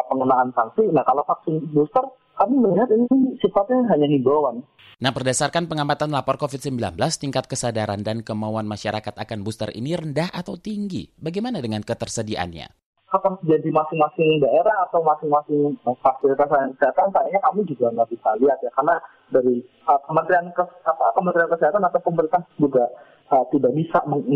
pengenaan 0.07 0.55
sanksi. 0.55 0.87
Nah 0.95 1.03
kalau 1.03 1.27
vaksin 1.27 1.67
booster 1.75 2.07
kami 2.39 2.55
melihat 2.55 2.87
ini 2.95 3.35
sifatnya 3.43 3.83
hanya 3.91 4.07
himbauan. 4.07 4.63
Nah, 4.97 5.13
berdasarkan 5.13 5.69
pengamatan 5.69 6.09
lapor 6.09 6.41
COVID-19, 6.41 6.97
tingkat 7.21 7.45
kesadaran 7.45 8.01
dan 8.01 8.25
kemauan 8.25 8.65
masyarakat 8.65 9.13
akan 9.13 9.45
booster 9.45 9.69
ini 9.73 9.93
rendah 9.93 10.29
atau 10.33 10.57
tinggi. 10.57 11.13
Bagaimana 11.21 11.61
dengan 11.61 11.85
ketersediaannya? 11.85 12.86
Akan 13.07 13.39
jadi 13.47 13.69
masing-masing 13.71 14.43
daerah 14.43 14.83
atau 14.83 14.99
masing-masing 14.99 15.79
fasilitas 16.03 16.51
kesehatan 16.75 17.07
kayaknya 17.15 17.39
kami 17.39 17.63
juga 17.63 17.87
nggak 17.95 18.11
bisa 18.11 18.35
lihat 18.35 18.59
ya 18.59 18.71
karena 18.75 18.99
dari 19.31 19.63
uh, 19.87 19.99
Kementerian 20.11 20.51
Kes 20.51 20.67
apa, 20.83 21.15
Kementerian 21.15 21.47
Kesehatan 21.47 21.83
atau 21.87 21.99
pemerintah 22.03 22.43
juga 22.59 22.83
uh, 23.31 23.47
tidak 23.47 23.71
bisa 23.79 24.03
meng, 24.11 24.27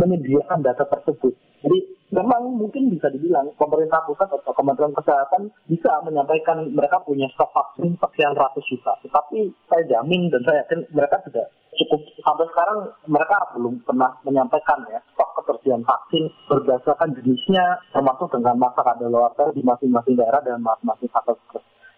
menyediakan 0.00 0.64
data 0.64 0.88
tersebut. 0.88 1.36
Jadi 1.58 1.78
memang 2.14 2.56
mungkin 2.56 2.88
bisa 2.88 3.10
dibilang 3.12 3.52
pemerintah 3.58 4.00
pusat 4.08 4.30
atau 4.30 4.52
Kementerian 4.54 4.94
Kesehatan 4.96 5.52
bisa 5.68 6.00
menyampaikan 6.06 6.64
mereka 6.72 7.02
punya 7.04 7.28
stok 7.34 7.52
vaksin 7.52 7.98
sekian 7.98 8.34
ratus 8.34 8.64
juta. 8.70 8.92
Tetapi 9.04 9.38
saya 9.68 9.82
jamin 9.90 10.32
dan 10.32 10.40
saya 10.46 10.64
yakin 10.64 10.86
mereka 10.94 11.20
tidak 11.28 11.52
cukup 11.78 12.00
sampai 12.26 12.46
sekarang 12.50 12.78
mereka 13.06 13.38
belum 13.54 13.74
pernah 13.86 14.10
menyampaikan 14.26 14.82
ya 14.90 14.98
stok 15.14 15.30
ketersediaan 15.42 15.86
vaksin 15.86 16.26
berdasarkan 16.50 17.14
jenisnya 17.22 17.78
termasuk 17.94 18.28
dengan 18.34 18.58
masa 18.58 18.82
kadaluarsa 18.82 19.54
di 19.54 19.62
masing-masing 19.62 20.18
daerah 20.18 20.42
dan 20.42 20.58
masing-masing 20.58 21.06
satu 21.14 21.38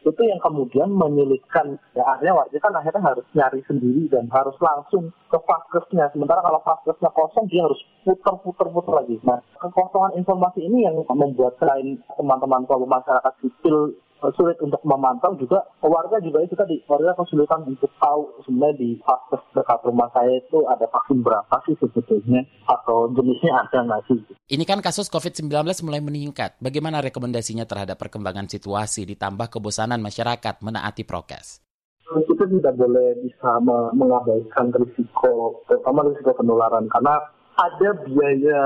itu 0.01 0.23
yang 0.25 0.41
kemudian 0.41 0.89
menyulitkan 0.89 1.77
ya 1.93 2.05
akhirnya 2.09 2.33
warga 2.33 2.57
kan 2.57 2.73
akhirnya 2.73 3.03
harus 3.05 3.27
nyari 3.37 3.61
sendiri 3.69 4.09
dan 4.09 4.33
harus 4.33 4.57
langsung 4.57 5.13
ke 5.29 5.39
vaskesnya. 5.39 6.09
Sementara 6.17 6.41
kalau 6.41 6.61
vaskesnya 6.65 7.13
kosong 7.13 7.45
dia 7.53 7.69
harus 7.69 7.81
putar-putar-putar 8.09 9.05
lagi. 9.05 9.21
Nah 9.29 9.45
kekosongan 9.61 10.17
informasi 10.17 10.65
ini 10.65 10.89
yang 10.89 10.97
membuat 11.05 11.61
selain 11.61 12.01
teman-teman 12.17 12.65
kelompok 12.65 13.01
masyarakat 13.01 13.33
sipil 13.45 13.93
sulit 14.37 14.57
untuk 14.61 14.81
memantau 14.85 15.33
juga 15.41 15.65
warga 15.81 16.21
juga 16.21 16.45
itu 16.45 16.53
tadi 16.53 16.77
warga 16.85 17.17
kesulitan 17.17 17.65
untuk 17.65 17.89
tahu 17.97 18.45
sebenarnya 18.45 18.77
di 18.77 18.89
vaskes 19.01 19.43
dekat 19.57 19.81
rumah 19.89 20.13
saya 20.13 20.37
itu 20.37 20.59
ada 20.69 20.85
vaksin 20.93 21.25
berapa 21.25 21.55
sih 21.65 21.75
sebetulnya 21.81 22.45
atau 22.69 23.09
jenisnya 23.17 23.53
ada 23.57 23.79
nggak 23.89 24.03
sih? 24.07 24.21
Ini 24.53 24.65
kan 24.69 24.85
kasus 24.85 25.09
COVID-19 25.09 25.51
mulai 25.87 26.01
meningkat. 26.05 26.61
Bagaimana 26.61 27.01
rekomendasinya 27.01 27.65
terhadap 27.65 27.97
perkembangan 27.97 28.47
situasi 28.53 29.09
ditambah 29.09 29.49
kebosanan 29.49 30.05
masyarakat 30.05 30.61
menaati 30.61 31.09
prokes? 31.09 31.65
Kita 32.11 32.43
tidak 32.43 32.75
boleh 32.75 33.23
bisa 33.23 33.63
mengabaikan 33.95 34.75
risiko, 34.75 35.63
terutama 35.71 36.11
risiko 36.11 36.35
penularan 36.35 36.91
karena 36.91 37.23
ada 37.61 37.91
biaya 38.09 38.63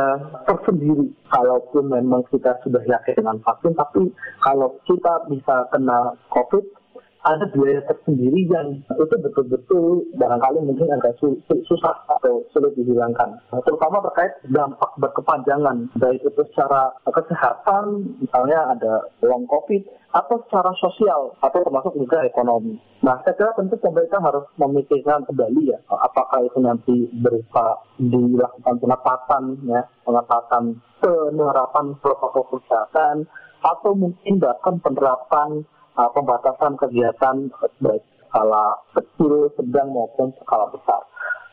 tersendiri 0.47 1.11
kalaupun 1.27 1.91
memang 1.91 2.23
kita 2.31 2.55
sudah 2.63 2.79
yakin 2.87 3.19
dengan 3.19 3.43
vaksin 3.43 3.75
tapi 3.75 4.07
kalau 4.39 4.71
kita 4.87 5.27
bisa 5.27 5.67
kena 5.75 6.15
COVID 6.31 6.84
ada 7.25 7.49
biaya 7.49 7.81
tersendiri 7.89 8.45
yang 8.53 8.85
itu 8.85 9.17
betul-betul 9.17 10.05
barangkali 10.21 10.61
mungkin 10.61 10.93
agak 10.93 11.17
susah 11.65 11.97
atau 12.13 12.45
sulit 12.53 12.77
dihilangkan. 12.77 13.41
Terutama 13.65 14.05
terkait 14.13 14.33
dampak 14.53 14.93
berkepanjangan, 15.01 15.89
baik 15.97 16.21
itu 16.21 16.43
secara 16.53 16.93
kesehatan, 17.09 18.13
misalnya 18.21 18.77
ada 18.77 19.09
long 19.25 19.49
COVID, 19.49 19.83
atau 20.13 20.37
secara 20.47 20.71
sosial, 20.77 21.33
atau 21.41 21.59
termasuk 21.65 21.97
juga 21.97 22.23
ekonomi. 22.29 22.77
Nah, 23.01 23.19
saya 23.25 23.35
kira 23.35 23.57
tentu 23.57 23.81
pemerintah 23.81 24.21
harus 24.21 24.45
memikirkan 24.61 25.25
kembali 25.25 25.73
ya, 25.73 25.79
apakah 25.89 26.45
itu 26.45 26.61
nanti 26.61 27.09
berupa 27.25 27.83
dilakukan 27.99 28.77
pengetatan, 28.79 29.45
ya, 29.65 29.83
pengetatan 30.05 30.77
penerapan 31.01 31.97
protokol 32.05 32.61
kesehatan, 32.61 33.25
atau 33.65 33.97
mungkin 33.97 34.37
bahkan 34.37 34.77
penerapan 34.85 35.65
uh, 35.99 36.11
pembatasan 36.13 36.79
kegiatan 36.79 37.51
baik 37.83 38.05
skala 38.29 38.79
kecil, 38.99 39.51
sedang 39.55 39.95
maupun 39.95 40.35
skala 40.43 40.67
besar. 40.75 41.03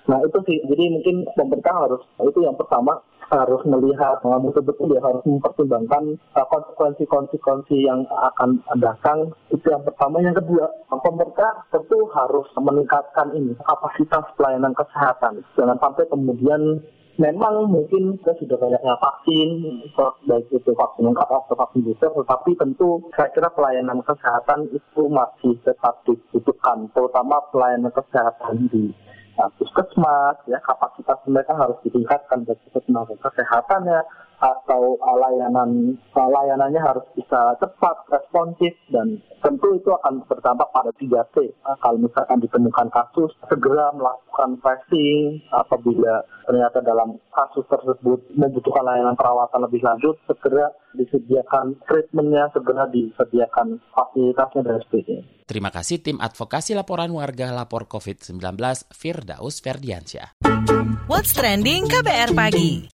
Nah 0.09 0.17
itu 0.25 0.37
sih, 0.49 0.57
jadi 0.65 0.89
mungkin 0.89 1.29
pemerintah 1.37 1.75
harus 1.77 2.01
itu 2.25 2.41
yang 2.41 2.57
pertama 2.57 3.05
harus 3.31 3.63
melihat 3.63 4.19
betul-betul 4.19 4.91
ya 4.91 4.99
harus 4.99 5.23
mempertimbangkan 5.23 6.19
uh, 6.35 6.47
konsekuensi-konsekuensi 6.51 7.87
yang 7.87 8.03
akan 8.09 8.59
datang. 8.81 9.31
Itu 9.53 9.71
yang 9.71 9.87
pertama. 9.87 10.19
Yang 10.19 10.43
kedua 10.43 10.67
pemerintah 10.89 11.63
tentu 11.71 12.11
harus 12.11 12.49
meningkatkan 12.59 13.31
ini 13.37 13.55
kapasitas 13.63 14.25
pelayanan 14.35 14.75
kesehatan. 14.75 15.47
Jangan 15.55 15.77
sampai 15.79 16.03
kemudian 16.11 16.83
memang 17.19 17.67
mungkin 17.67 18.15
kita 18.21 18.33
sudah 18.39 18.57
banyaknya 18.59 18.95
vaksin, 18.99 19.49
baik 20.27 20.47
itu 20.51 20.71
vaksin 20.71 21.03
lengkap 21.07 21.27
atau 21.27 21.55
vaksin 21.57 21.83
booster, 21.83 22.09
tetapi 22.13 22.51
tentu 22.55 23.03
saya 23.17 23.27
kira 23.35 23.49
pelayanan 23.51 23.99
kesehatan 24.05 24.71
itu 24.71 25.01
masih 25.11 25.57
tetap 25.65 25.99
dibutuhkan, 26.07 26.87
terutama 26.95 27.43
pelayanan 27.51 27.91
kesehatan 27.91 28.71
di 28.71 28.93
uh, 29.41 29.49
puskesmas, 29.59 30.37
ya 30.47 30.59
kapasitas 30.63 31.19
mereka 31.27 31.57
harus 31.57 31.77
ditingkatkan 31.83 32.47
itu 32.47 32.79
tenaga 32.87 33.15
kesehatannya 33.19 33.99
atau 34.41 34.97
layanan 35.21 35.93
layanannya 36.17 36.81
harus 36.81 37.05
bisa 37.13 37.53
cepat, 37.61 37.93
responsif 38.09 38.73
dan 38.89 39.21
tentu 39.45 39.77
itu 39.77 39.93
akan 40.01 40.25
berdampak 40.25 40.65
pada 40.73 40.89
3T. 40.97 41.35
Nah, 41.61 41.77
kalau 41.77 42.01
misalkan 42.01 42.41
ditemukan 42.41 42.89
kasus, 42.89 43.29
segera 43.45 43.93
melakukan 43.93 44.57
tracing 44.61 45.45
apabila 45.53 46.25
ternyata 46.49 46.81
dalam 46.81 47.21
kasus 47.29 47.65
tersebut 47.69 48.19
membutuhkan 48.33 48.81
layanan 48.81 49.13
perawatan 49.13 49.61
lebih 49.69 49.81
lanjut, 49.85 50.17
segera 50.25 50.73
disediakan 50.97 51.77
treatmentnya, 51.85 52.49
segera 52.51 52.89
disediakan 52.89 53.77
fasilitasnya 53.93 54.61
dan 54.65 54.81
sebagainya. 54.89 55.25
Terima 55.45 55.69
kasih 55.69 55.99
tim 55.99 56.17
advokasi 56.17 56.73
laporan 56.73 57.11
warga 57.11 57.51
lapor 57.51 57.85
COVID-19 57.85 58.39
Firdaus 58.89 59.59
Ferdiansyah. 59.59 60.39
What's 61.11 61.35
trending 61.35 61.91
KBR 61.91 62.31
pagi? 62.31 62.87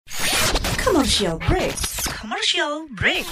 Commercial 0.87 1.35
break. 1.43 1.75
Commercial 2.15 2.87
break. 2.95 3.27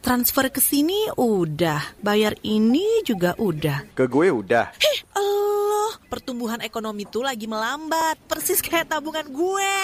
Transfer 0.00 0.48
ke 0.48 0.64
sini 0.64 1.12
udah, 1.12 2.00
bayar 2.00 2.32
ini 2.40 3.04
juga 3.04 3.36
udah. 3.36 3.92
Ke 3.92 4.08
gue 4.08 4.32
udah. 4.32 4.72
Heh, 4.80 4.98
Allah, 5.12 6.00
pertumbuhan 6.08 6.64
ekonomi 6.64 7.04
tuh 7.04 7.20
lagi 7.20 7.44
melambat, 7.44 8.16
persis 8.24 8.64
kayak 8.64 8.96
tabungan 8.96 9.28
gue. 9.28 9.76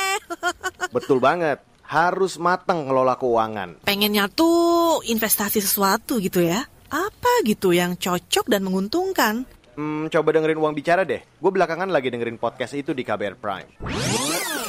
Betul 0.97 1.21
banget. 1.21 1.61
harus 1.85 2.41
matang 2.41 2.89
ngelola 2.89 3.13
keuangan. 3.21 3.85
Pengennya 3.85 4.33
tuh 4.33 5.05
investasi 5.05 5.61
sesuatu 5.61 6.17
gitu 6.17 6.41
ya. 6.41 6.65
Apa 6.89 7.45
gitu 7.45 7.77
yang 7.77 7.93
cocok 7.93 8.49
dan 8.49 8.65
menguntungkan? 8.65 9.45
Hmm, 9.79 10.11
coba 10.11 10.35
dengerin 10.35 10.59
uang 10.59 10.75
bicara 10.75 11.07
deh. 11.07 11.23
Gue 11.39 11.55
belakangan 11.55 11.87
lagi 11.87 12.11
dengerin 12.11 12.35
podcast 12.35 12.75
itu 12.75 12.91
di 12.91 13.07
KBR 13.07 13.39
Prime. 13.39 13.79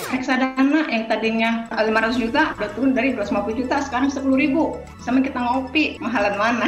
reksadana 0.10 0.90
yang 0.90 1.06
tadinya 1.06 1.70
500 1.70 2.18
juta 2.18 2.58
udah 2.58 2.70
turun 2.74 2.98
dari 2.98 3.14
250 3.14 3.62
juta 3.62 3.78
sekarang 3.78 4.10
10 4.10 4.26
ribu 4.42 4.82
sama 5.06 5.22
kita 5.22 5.38
ngopi 5.38 6.02
mahalan 6.02 6.34
mana 6.34 6.66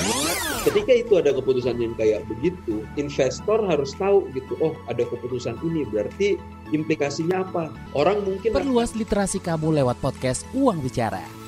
ketika 0.64 0.92
itu 0.96 1.12
ada 1.20 1.36
keputusan 1.36 1.76
yang 1.76 1.92
kayak 2.00 2.24
begitu 2.24 2.80
investor 2.96 3.60
harus 3.68 3.92
tahu 4.00 4.24
gitu 4.32 4.56
oh 4.64 4.72
ada 4.88 5.04
keputusan 5.04 5.60
ini 5.60 5.84
berarti 5.92 6.40
implikasinya 6.72 7.44
apa 7.44 7.68
orang 7.92 8.24
mungkin 8.24 8.56
Perluas 8.56 8.96
literasi 8.96 9.44
kamu 9.44 9.84
lewat 9.84 10.00
podcast 10.00 10.48
Uang 10.56 10.80
Bicara. 10.80 11.43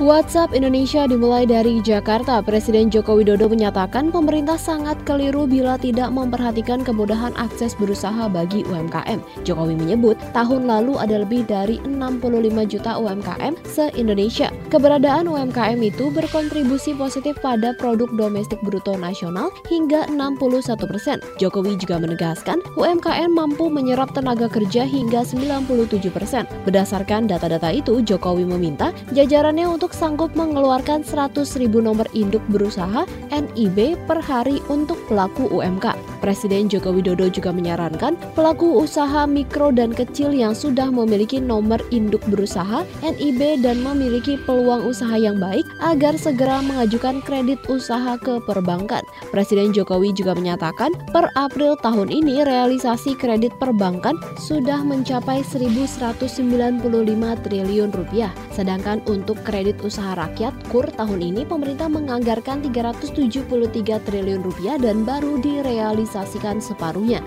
WhatsApp 0.00 0.52
Indonesia 0.52 1.08
dimulai 1.08 1.48
dari 1.48 1.80
Jakarta. 1.80 2.44
Presiden 2.44 2.92
Joko 2.92 3.16
Widodo 3.16 3.48
menyatakan 3.48 4.12
pemerintah 4.12 4.60
sangat 4.60 4.99
keliru 5.10 5.50
bila 5.50 5.74
tidak 5.74 6.14
memperhatikan 6.14 6.86
kemudahan 6.86 7.34
akses 7.34 7.74
berusaha 7.74 8.30
bagi 8.30 8.62
UMKM. 8.70 9.18
Jokowi 9.42 9.74
menyebut 9.74 10.14
tahun 10.30 10.70
lalu 10.70 10.94
ada 11.02 11.26
lebih 11.26 11.42
dari 11.50 11.82
65 11.82 12.70
juta 12.70 12.94
UMKM 12.94 13.58
se-Indonesia. 13.66 14.54
Keberadaan 14.70 15.26
UMKM 15.26 15.82
itu 15.82 16.14
berkontribusi 16.14 16.94
positif 16.94 17.34
pada 17.42 17.74
produk 17.74 18.06
domestik 18.14 18.62
bruto 18.62 18.94
nasional 18.94 19.50
hingga 19.66 20.06
61 20.06 20.78
persen. 20.86 21.18
Jokowi 21.42 21.74
juga 21.74 21.98
menegaskan 21.98 22.62
UMKM 22.78 23.34
mampu 23.34 23.66
menyerap 23.66 24.14
tenaga 24.14 24.46
kerja 24.46 24.86
hingga 24.86 25.26
97 25.26 26.06
persen. 26.14 26.46
Berdasarkan 26.62 27.26
data-data 27.26 27.74
itu, 27.74 27.98
Jokowi 27.98 28.46
meminta 28.46 28.94
jajarannya 29.10 29.66
untuk 29.66 29.90
sanggup 29.90 30.30
mengeluarkan 30.38 31.02
100 31.02 31.58
ribu 31.58 31.82
nomor 31.82 32.06
induk 32.14 32.44
berusaha 32.52 33.08
NIB 33.32 33.96
per 34.04 34.20
hari 34.20 34.62
untuk 34.68 34.99
pelaku 35.08 35.48
UMK. 35.48 35.96
Presiden 36.20 36.68
Joko 36.68 36.92
Widodo 36.92 37.32
juga 37.32 37.48
menyarankan 37.48 38.18
pelaku 38.36 38.84
usaha 38.84 39.24
mikro 39.24 39.72
dan 39.72 39.96
kecil 39.96 40.36
yang 40.36 40.52
sudah 40.52 40.92
memiliki 40.92 41.40
nomor 41.40 41.80
induk 41.88 42.20
berusaha 42.28 42.84
NIB 43.00 43.64
dan 43.64 43.80
memiliki 43.80 44.36
peluang 44.44 44.84
usaha 44.84 45.16
yang 45.16 45.40
baik 45.40 45.64
agar 45.80 46.14
segera 46.20 46.60
mengajukan 46.60 47.24
kredit 47.24 47.56
usaha 47.72 48.20
ke 48.20 48.36
perbankan. 48.44 49.00
Presiden 49.32 49.72
Jokowi 49.72 50.12
juga 50.12 50.36
menyatakan 50.36 50.92
per 51.14 51.32
April 51.40 51.78
tahun 51.80 52.12
ini 52.12 52.44
realisasi 52.44 53.16
kredit 53.16 53.56
perbankan 53.56 54.20
sudah 54.36 54.84
mencapai 54.84 55.40
1.195 55.40 56.28
triliun 57.46 57.90
rupiah. 57.96 58.32
Sedangkan 58.52 59.00
untuk 59.08 59.40
kredit 59.40 59.80
usaha 59.80 60.12
rakyat 60.18 60.52
KUR 60.68 60.92
tahun 61.00 61.20
ini 61.24 61.48
pemerintah 61.48 61.88
menganggarkan 61.88 62.60
373 62.66 64.04
triliun 64.04 64.42
rupiah 64.44 64.76
dan 64.90 65.06
baru 65.06 65.38
direalisasikan 65.38 66.58
separuhnya. 66.58 67.22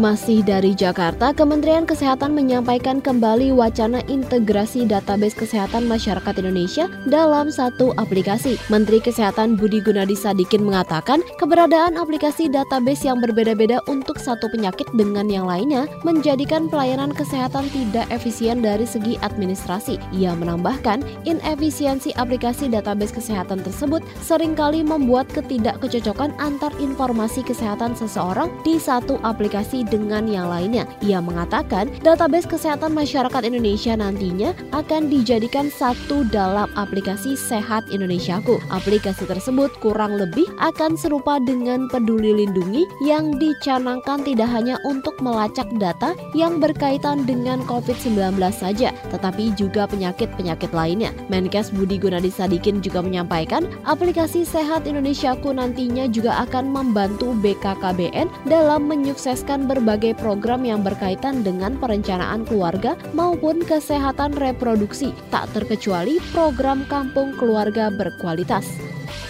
Masih 0.00 0.40
dari 0.40 0.72
Jakarta, 0.72 1.36
Kementerian 1.36 1.84
Kesehatan 1.84 2.32
menyampaikan 2.32 3.04
kembali 3.04 3.52
wacana 3.52 4.00
integrasi 4.08 4.88
database 4.88 5.36
kesehatan 5.36 5.84
masyarakat 5.84 6.32
Indonesia 6.40 6.88
dalam 7.04 7.52
satu 7.52 7.92
aplikasi. 8.00 8.56
Menteri 8.72 9.04
Kesehatan 9.04 9.60
Budi 9.60 9.84
Gunadi 9.84 10.16
Sadikin 10.16 10.64
mengatakan 10.64 11.20
keberadaan 11.36 12.00
aplikasi 12.00 12.48
database 12.48 13.04
yang 13.04 13.20
berbeda-beda 13.20 13.84
untuk 13.84 14.16
satu 14.16 14.48
penyakit 14.48 14.88
dengan 14.96 15.28
yang 15.28 15.44
lainnya 15.44 15.84
menjadikan 16.08 16.72
pelayanan 16.72 17.12
kesehatan 17.12 17.68
tidak 17.68 18.08
efisien 18.08 18.64
dari 18.64 18.88
segi 18.88 19.20
administrasi. 19.20 20.00
Ia 20.16 20.32
menambahkan, 20.32 21.04
inefisiensi 21.28 22.16
aplikasi 22.16 22.72
database 22.72 23.12
kesehatan 23.12 23.60
tersebut 23.60 24.00
sering 24.24 24.56
kali 24.56 24.80
membuat 24.80 25.28
ketidakkecocokan 25.36 26.32
antar 26.40 26.72
informasi 26.80 27.44
kesehatan 27.44 27.92
seseorang 27.92 28.48
di 28.64 28.80
satu 28.80 29.20
aplikasi 29.20 29.81
dengan 29.86 30.26
yang 30.26 30.50
lainnya. 30.50 30.86
Ia 31.02 31.18
mengatakan 31.18 31.90
database 32.02 32.46
kesehatan 32.46 32.94
masyarakat 32.94 33.42
Indonesia 33.46 33.94
nantinya 33.98 34.54
akan 34.74 35.10
dijadikan 35.10 35.68
satu 35.72 36.26
dalam 36.30 36.70
aplikasi 36.74 37.34
Sehat 37.34 37.86
Indonesiaku. 37.90 38.58
Aplikasi 38.70 39.26
tersebut 39.26 39.72
kurang 39.82 40.16
lebih 40.18 40.46
akan 40.62 40.94
serupa 40.94 41.42
dengan 41.42 41.90
Peduli 41.90 42.44
Lindungi 42.44 42.86
yang 43.02 43.36
dicanangkan 43.36 44.22
tidak 44.22 44.48
hanya 44.50 44.78
untuk 44.86 45.18
melacak 45.18 45.66
data 45.76 46.14
yang 46.32 46.60
berkaitan 46.62 47.24
dengan 47.26 47.64
COVID-19 47.66 48.38
saja, 48.52 48.94
tetapi 49.10 49.54
juga 49.58 49.88
penyakit-penyakit 49.88 50.70
lainnya. 50.70 51.10
Menkes 51.32 51.72
Budi 51.72 51.96
Gunadi 51.96 52.28
Sadikin 52.28 52.84
juga 52.84 53.00
menyampaikan 53.02 53.68
aplikasi 53.86 54.44
Sehat 54.44 54.84
Indonesiaku 54.84 55.54
nantinya 55.54 56.08
juga 56.10 56.44
akan 56.44 56.72
membantu 56.72 57.32
BKKBN 57.40 58.28
dalam 58.48 58.88
menyukseskan 58.88 59.64
berbagai 59.72 60.20
program 60.20 60.68
yang 60.68 60.84
berkaitan 60.84 61.40
dengan 61.40 61.80
perencanaan 61.80 62.44
keluarga 62.44 62.92
maupun 63.16 63.64
kesehatan 63.64 64.36
reproduksi, 64.36 65.16
tak 65.32 65.48
terkecuali 65.56 66.20
program 66.36 66.84
kampung 66.92 67.32
keluarga 67.40 67.88
berkualitas. 67.88 68.68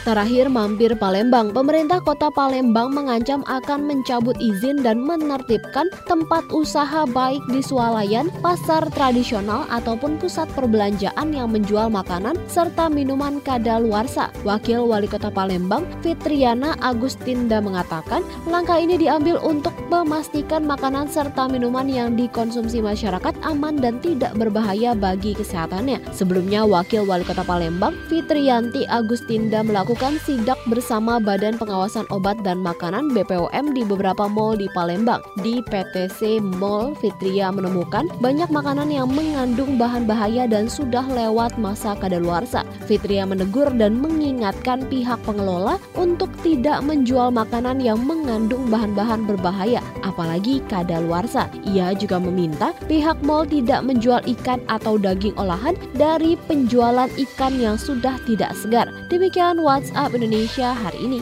Terakhir 0.02 0.50
mampir 0.50 0.98
Palembang, 0.98 1.54
pemerintah 1.54 2.02
kota 2.02 2.26
Palembang 2.34 2.90
mengancam 2.90 3.46
akan 3.46 3.86
mencabut 3.86 4.34
izin 4.42 4.82
dan 4.82 4.98
menertibkan 4.98 5.86
tempat 6.10 6.42
usaha 6.50 7.06
baik 7.06 7.38
di 7.46 7.62
swalayan, 7.62 8.26
pasar 8.42 8.82
tradisional 8.90 9.62
ataupun 9.70 10.18
pusat 10.18 10.50
perbelanjaan 10.58 11.30
yang 11.30 11.54
menjual 11.54 11.86
makanan 11.86 12.34
serta 12.50 12.90
minuman 12.90 13.38
kadaluarsa. 13.46 14.34
Wakil 14.42 14.84
Wali 14.90 15.06
Kota 15.06 15.30
Palembang, 15.30 15.86
Fitriana 16.02 16.74
Agustinda 16.82 17.62
mengatakan, 17.62 18.26
langkah 18.50 18.82
ini 18.82 18.98
diambil 18.98 19.38
untuk 19.38 19.72
memastikan 19.86 20.66
makanan 20.66 21.06
serta 21.06 21.46
minuman 21.46 21.86
yang 21.86 22.18
dikonsumsi 22.18 22.82
masyarakat 22.82 23.38
aman 23.46 23.78
dan 23.78 24.02
tidak 24.02 24.34
berbahaya 24.34 24.98
bagi 24.98 25.32
kesehatannya. 25.38 26.02
Sebelumnya, 26.10 26.66
Wakil 26.66 27.06
Wali 27.06 27.22
Kota 27.22 27.46
Palembang, 27.46 27.94
Fitrianti 28.10 28.82
Agustinda 28.90 29.62
melakukan 29.72 30.20
sidak 30.28 30.61
bersama 30.68 31.16
Badan 31.16 31.56
Pengawasan 31.56 32.04
Obat 32.12 32.44
dan 32.44 32.61
Makanan 32.61 33.16
BPOM 33.16 33.72
di 33.72 33.88
beberapa 33.88 34.28
mal 34.28 34.52
di 34.52 34.68
Palembang. 34.76 35.24
Di 35.40 35.64
PTC 35.64 36.44
Mall, 36.61 36.92
Fitria 37.00 37.48
menemukan 37.48 38.04
banyak 38.20 38.52
makanan 38.52 38.92
yang 38.92 39.08
mengandung 39.08 39.80
bahan 39.80 40.04
bahaya 40.04 40.44
dan 40.44 40.68
sudah 40.68 41.00
lewat 41.08 41.56
masa 41.56 41.96
kadaluarsa. 41.96 42.68
Fitria 42.85 43.24
menegur 43.24 43.72
dan 43.72 43.96
mengingatkan 43.96 44.85
pihak 44.92 45.16
pengelola 45.24 45.80
untuk 45.96 46.28
tidak 46.44 46.85
menjual 46.85 47.32
makanan 47.32 47.80
yang 47.80 47.96
mengandung 48.04 48.68
bahan-bahan 48.68 49.24
berbahaya, 49.24 49.80
apalagi 50.04 50.61
kadaluarsa. 50.68 51.48
Ia 51.64 51.96
juga 51.96 52.20
meminta 52.20 52.76
pihak 52.92 53.24
mal 53.24 53.48
tidak 53.48 53.80
menjual 53.88 54.20
ikan 54.37 54.61
atau 54.68 55.00
daging 55.00 55.32
olahan 55.40 55.72
dari 55.96 56.37
penjualan 56.44 57.08
ikan 57.08 57.56
yang 57.56 57.80
sudah 57.80 58.20
tidak 58.28 58.52
segar. 58.52 58.92
Demikian 59.08 59.62
WhatsApp 59.62 60.18
Indonesia 60.18 60.75
hari 60.75 60.98
ini. 61.07 61.20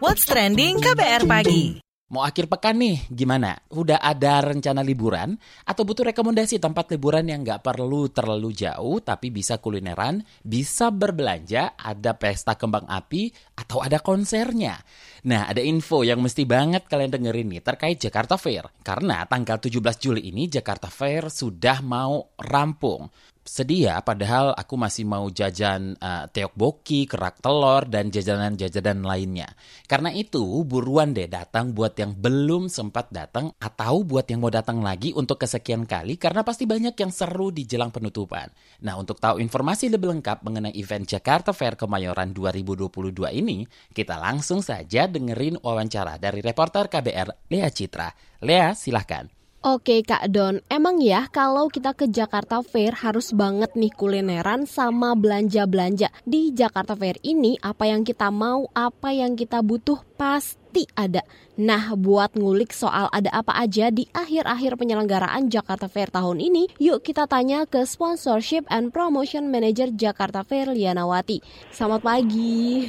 What's 0.00 0.24
trending 0.24 0.80
KBR 0.80 1.28
pagi? 1.28 1.84
Mau 2.14 2.22
akhir 2.22 2.46
pekan 2.46 2.78
nih, 2.78 3.10
gimana? 3.10 3.58
Udah 3.74 3.98
ada 3.98 4.38
rencana 4.38 4.86
liburan? 4.86 5.34
Atau 5.66 5.82
butuh 5.82 6.06
rekomendasi 6.14 6.62
tempat 6.62 6.86
liburan 6.94 7.26
yang 7.26 7.42
nggak 7.42 7.66
perlu 7.66 8.06
terlalu 8.06 8.54
jauh, 8.54 9.02
tapi 9.02 9.34
bisa 9.34 9.58
kulineran, 9.58 10.22
bisa 10.46 10.94
berbelanja, 10.94 11.74
ada 11.74 12.14
pesta 12.14 12.54
kembang 12.54 12.86
api, 12.86 13.34
atau 13.58 13.82
ada 13.82 13.98
konsernya? 13.98 14.78
Nah, 15.26 15.50
ada 15.50 15.58
info 15.58 16.06
yang 16.06 16.22
mesti 16.22 16.46
banget 16.46 16.86
kalian 16.86 17.18
dengerin 17.18 17.50
nih 17.50 17.62
terkait 17.66 17.98
Jakarta 17.98 18.38
Fair. 18.38 18.70
Karena 18.86 19.26
tanggal 19.26 19.58
17 19.58 19.74
Juli 19.98 20.30
ini 20.30 20.46
Jakarta 20.46 20.86
Fair 20.86 21.34
sudah 21.34 21.82
mau 21.82 22.30
rampung. 22.38 23.10
Sedih 23.44 23.92
ya, 23.92 23.96
padahal 24.00 24.56
aku 24.56 24.80
masih 24.80 25.04
mau 25.04 25.28
jajan 25.28 25.92
uh, 26.00 26.24
teokboki, 26.32 27.04
kerak 27.04 27.44
telur, 27.44 27.84
dan 27.84 28.08
jajanan-jajanan 28.08 29.04
lainnya. 29.04 29.52
Karena 29.84 30.08
itu, 30.16 30.64
buruan 30.64 31.12
deh 31.12 31.28
datang 31.28 31.76
buat 31.76 31.92
yang 32.00 32.16
belum 32.16 32.72
sempat 32.72 33.12
datang 33.12 33.52
atau 33.60 34.00
buat 34.00 34.24
yang 34.24 34.40
mau 34.40 34.48
datang 34.48 34.80
lagi 34.80 35.12
untuk 35.12 35.44
kesekian 35.44 35.84
kali 35.84 36.16
karena 36.16 36.40
pasti 36.40 36.64
banyak 36.64 36.96
yang 36.96 37.12
seru 37.12 37.52
di 37.52 37.68
jelang 37.68 37.92
penutupan. 37.92 38.48
Nah, 38.80 38.96
untuk 38.96 39.20
tahu 39.20 39.36
informasi 39.44 39.92
lebih 39.92 40.16
lengkap 40.16 40.40
mengenai 40.40 40.72
event 40.80 41.04
Jakarta 41.04 41.52
Fair 41.52 41.76
Kemayoran 41.76 42.32
2022 42.32 42.88
ini, 43.36 43.68
kita 43.92 44.16
langsung 44.16 44.64
saja 44.64 45.04
dengerin 45.04 45.60
wawancara 45.60 46.16
dari 46.16 46.40
reporter 46.40 46.88
KBR 46.88 47.52
Lea 47.52 47.68
Citra. 47.68 48.08
Lea, 48.40 48.72
silahkan. 48.72 49.33
Oke 49.64 50.04
Kak 50.04 50.28
Don, 50.28 50.60
emang 50.68 51.00
ya 51.00 51.24
kalau 51.32 51.72
kita 51.72 51.96
ke 51.96 52.04
Jakarta 52.04 52.60
Fair 52.60 52.92
harus 53.00 53.32
banget 53.32 53.72
nih 53.72 53.88
kulineran 53.96 54.68
sama 54.68 55.16
belanja-belanja. 55.16 56.12
Di 56.28 56.52
Jakarta 56.52 56.92
Fair 56.92 57.16
ini 57.24 57.56
apa 57.64 57.88
yang 57.88 58.04
kita 58.04 58.28
mau, 58.28 58.68
apa 58.76 59.16
yang 59.16 59.32
kita 59.32 59.64
butuh 59.64 60.04
pasti 60.20 60.84
ada. 60.92 61.24
Nah, 61.56 61.96
buat 61.96 62.36
ngulik 62.36 62.76
soal 62.76 63.08
ada 63.08 63.32
apa 63.32 63.56
aja 63.56 63.88
di 63.88 64.04
akhir-akhir 64.12 64.76
penyelenggaraan 64.76 65.48
Jakarta 65.48 65.88
Fair 65.88 66.12
tahun 66.12 66.44
ini, 66.44 66.68
yuk 66.76 67.00
kita 67.00 67.24
tanya 67.24 67.64
ke 67.64 67.88
Sponsorship 67.88 68.68
and 68.68 68.92
Promotion 68.92 69.48
Manager 69.48 69.88
Jakarta 69.88 70.44
Fair 70.44 70.76
Lianawati. 70.76 71.40
Selamat 71.72 72.04
pagi. 72.04 72.84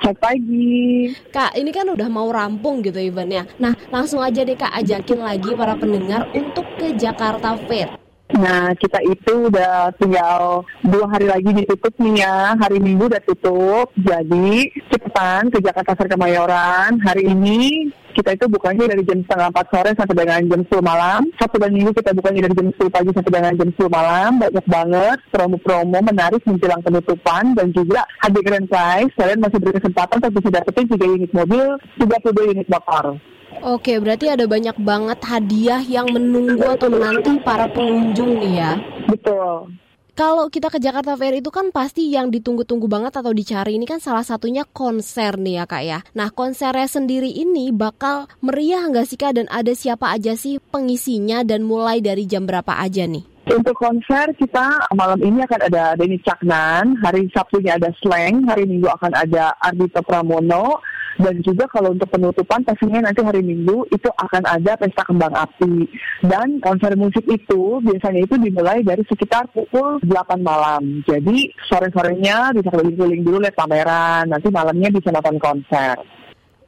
Selamat 0.00 0.32
pagi. 0.32 1.12
Kak, 1.28 1.60
ini 1.60 1.68
kan 1.76 1.84
udah 1.84 2.08
mau 2.08 2.24
rampung 2.32 2.80
gitu 2.80 2.96
eventnya. 2.96 3.44
Nah, 3.60 3.76
langsung 3.92 4.24
aja 4.24 4.40
deh 4.40 4.56
Kak 4.56 4.72
ajakin 4.80 5.20
lagi 5.20 5.52
para 5.52 5.76
pendengar 5.76 6.24
untuk 6.32 6.64
ke 6.80 6.96
Jakarta 6.96 7.60
Fair. 7.68 8.00
Nah, 8.32 8.72
kita 8.80 8.96
itu 9.04 9.52
udah 9.52 9.92
tinggal 10.00 10.64
dua 10.80 11.04
hari 11.04 11.28
lagi 11.28 11.52
ditutup 11.52 11.92
nih 12.00 12.24
ya. 12.24 12.56
Hari 12.56 12.80
Minggu 12.80 13.12
udah 13.12 13.20
tutup. 13.20 13.92
Jadi, 14.00 14.72
cepetan 14.88 15.52
ke 15.52 15.60
Jakarta 15.60 15.92
Fair 15.92 16.08
Kemayoran. 16.08 16.96
Hari 17.04 17.28
ini 17.36 17.92
kita 18.20 18.36
itu 18.36 18.46
bukanya 18.52 18.84
dari 18.92 19.02
jam 19.08 19.24
setengah 19.24 19.48
empat 19.48 19.66
sore 19.72 19.90
sampai 19.96 20.12
dengan 20.12 20.40
jam 20.44 20.60
10 20.68 20.84
malam. 20.84 21.20
Sabtu 21.40 21.56
dan 21.56 21.72
Minggu 21.72 21.96
kita 21.96 22.12
bukanya 22.12 22.40
dari 22.44 22.54
jam 22.60 22.68
10 22.68 22.92
pagi 22.92 23.10
sampai 23.16 23.32
dengan 23.32 23.52
jam 23.56 23.68
10 23.72 23.88
malam. 23.88 24.30
Banyak 24.36 24.66
banget 24.68 25.18
promo-promo 25.32 25.98
menarik 26.04 26.44
menjelang 26.44 26.84
penutupan 26.84 27.56
dan 27.56 27.72
juga 27.72 28.04
hadiah 28.20 28.44
grand 28.44 28.68
prize. 28.68 29.12
Kalian 29.16 29.40
masih 29.40 29.58
berkesempatan 29.64 30.20
untuk 30.20 30.32
bisa 30.36 30.48
dapetin 30.52 30.84
3 30.92 31.16
unit 31.16 31.32
mobil, 31.32 31.66
32 31.96 32.52
unit 32.52 32.68
motor. 32.68 33.16
Oke, 33.64 33.98
berarti 33.98 34.30
ada 34.30 34.44
banyak 34.44 34.76
banget 34.84 35.18
hadiah 35.26 35.82
yang 35.82 36.06
menunggu 36.12 36.76
atau 36.76 36.92
menanti 36.92 37.40
para 37.40 37.66
pengunjung 37.72 38.38
nih 38.38 38.52
ya. 38.62 38.72
Betul. 39.08 39.74
Kalau 40.20 40.52
kita 40.52 40.68
ke 40.68 40.76
Jakarta 40.76 41.16
Fair 41.16 41.40
itu 41.40 41.48
kan 41.48 41.72
pasti 41.72 42.12
yang 42.12 42.28
ditunggu-tunggu 42.28 42.84
banget 42.92 43.16
atau 43.16 43.32
dicari 43.32 43.80
ini 43.80 43.88
kan 43.88 44.04
salah 44.04 44.20
satunya 44.20 44.68
konser 44.68 45.40
nih 45.40 45.56
ya 45.56 45.64
kak 45.64 45.80
ya. 45.80 45.98
Nah 46.12 46.28
konsernya 46.28 46.84
sendiri 46.84 47.32
ini 47.32 47.72
bakal 47.72 48.28
meriah 48.44 48.84
nggak 48.84 49.08
sih 49.08 49.16
kak 49.16 49.40
dan 49.40 49.48
ada 49.48 49.72
siapa 49.72 50.12
aja 50.12 50.36
sih 50.36 50.60
pengisinya 50.60 51.40
dan 51.40 51.64
mulai 51.64 52.04
dari 52.04 52.28
jam 52.28 52.44
berapa 52.44 52.68
aja 52.84 53.08
nih? 53.08 53.29
Untuk 53.48 53.72
konser 53.72 54.36
kita 54.36 54.92
malam 54.92 55.16
ini 55.24 55.40
akan 55.40 55.60
ada 55.72 55.96
Denny 55.96 56.20
Caknan, 56.20 57.00
hari 57.00 57.24
Sabtunya 57.32 57.80
ada 57.80 57.88
Slang, 58.04 58.44
hari 58.44 58.68
Minggu 58.68 58.84
akan 58.92 59.16
ada 59.16 59.56
Ardito 59.64 60.04
Pramono, 60.04 60.84
dan 61.16 61.40
juga 61.40 61.64
kalau 61.72 61.96
untuk 61.96 62.12
penutupan 62.12 62.60
pastinya 62.68 63.08
nanti 63.08 63.24
hari 63.24 63.40
Minggu 63.40 63.88
itu 63.88 64.12
akan 64.12 64.44
ada 64.44 64.76
pesta 64.76 65.08
kembang 65.08 65.32
api. 65.32 65.88
Dan 66.20 66.60
konser 66.60 66.92
musik 67.00 67.24
itu 67.32 67.80
biasanya 67.80 68.28
itu 68.28 68.36
dimulai 68.36 68.84
dari 68.84 69.04
sekitar 69.08 69.48
pukul 69.56 70.04
8 70.04 70.40
malam. 70.44 71.00
Jadi 71.08 71.48
sore-sorenya 71.64 72.52
bisa 72.52 72.68
keliling-keliling 72.68 73.24
dulu 73.24 73.36
lihat 73.40 73.56
pameran, 73.56 74.28
nanti 74.28 74.52
malamnya 74.52 74.92
bisa 74.92 75.08
nonton 75.08 75.40
konser. 75.40 75.96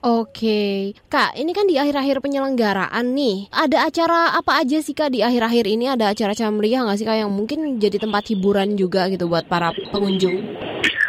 Oke, 0.03 0.99
Kak, 1.07 1.39
ini 1.39 1.55
kan 1.55 1.71
di 1.71 1.79
akhir-akhir 1.79 2.27
penyelenggaraan 2.27 3.15
nih. 3.15 3.47
Ada 3.55 3.87
acara 3.87 4.35
apa 4.35 4.59
aja 4.59 4.83
sih 4.83 4.99
Kak 4.99 5.15
di 5.15 5.23
akhir-akhir 5.23 5.63
ini? 5.71 5.87
Ada 5.87 6.11
acara-acara 6.11 6.51
meriah 6.51 6.83
nggak 6.83 6.99
sih 6.99 7.07
Kak 7.07 7.23
yang 7.23 7.31
mungkin 7.31 7.79
jadi 7.79 8.03
tempat 8.03 8.35
hiburan 8.35 8.75
juga 8.75 9.07
gitu 9.07 9.31
buat 9.31 9.47
para 9.47 9.71
pengunjung? 9.95 10.43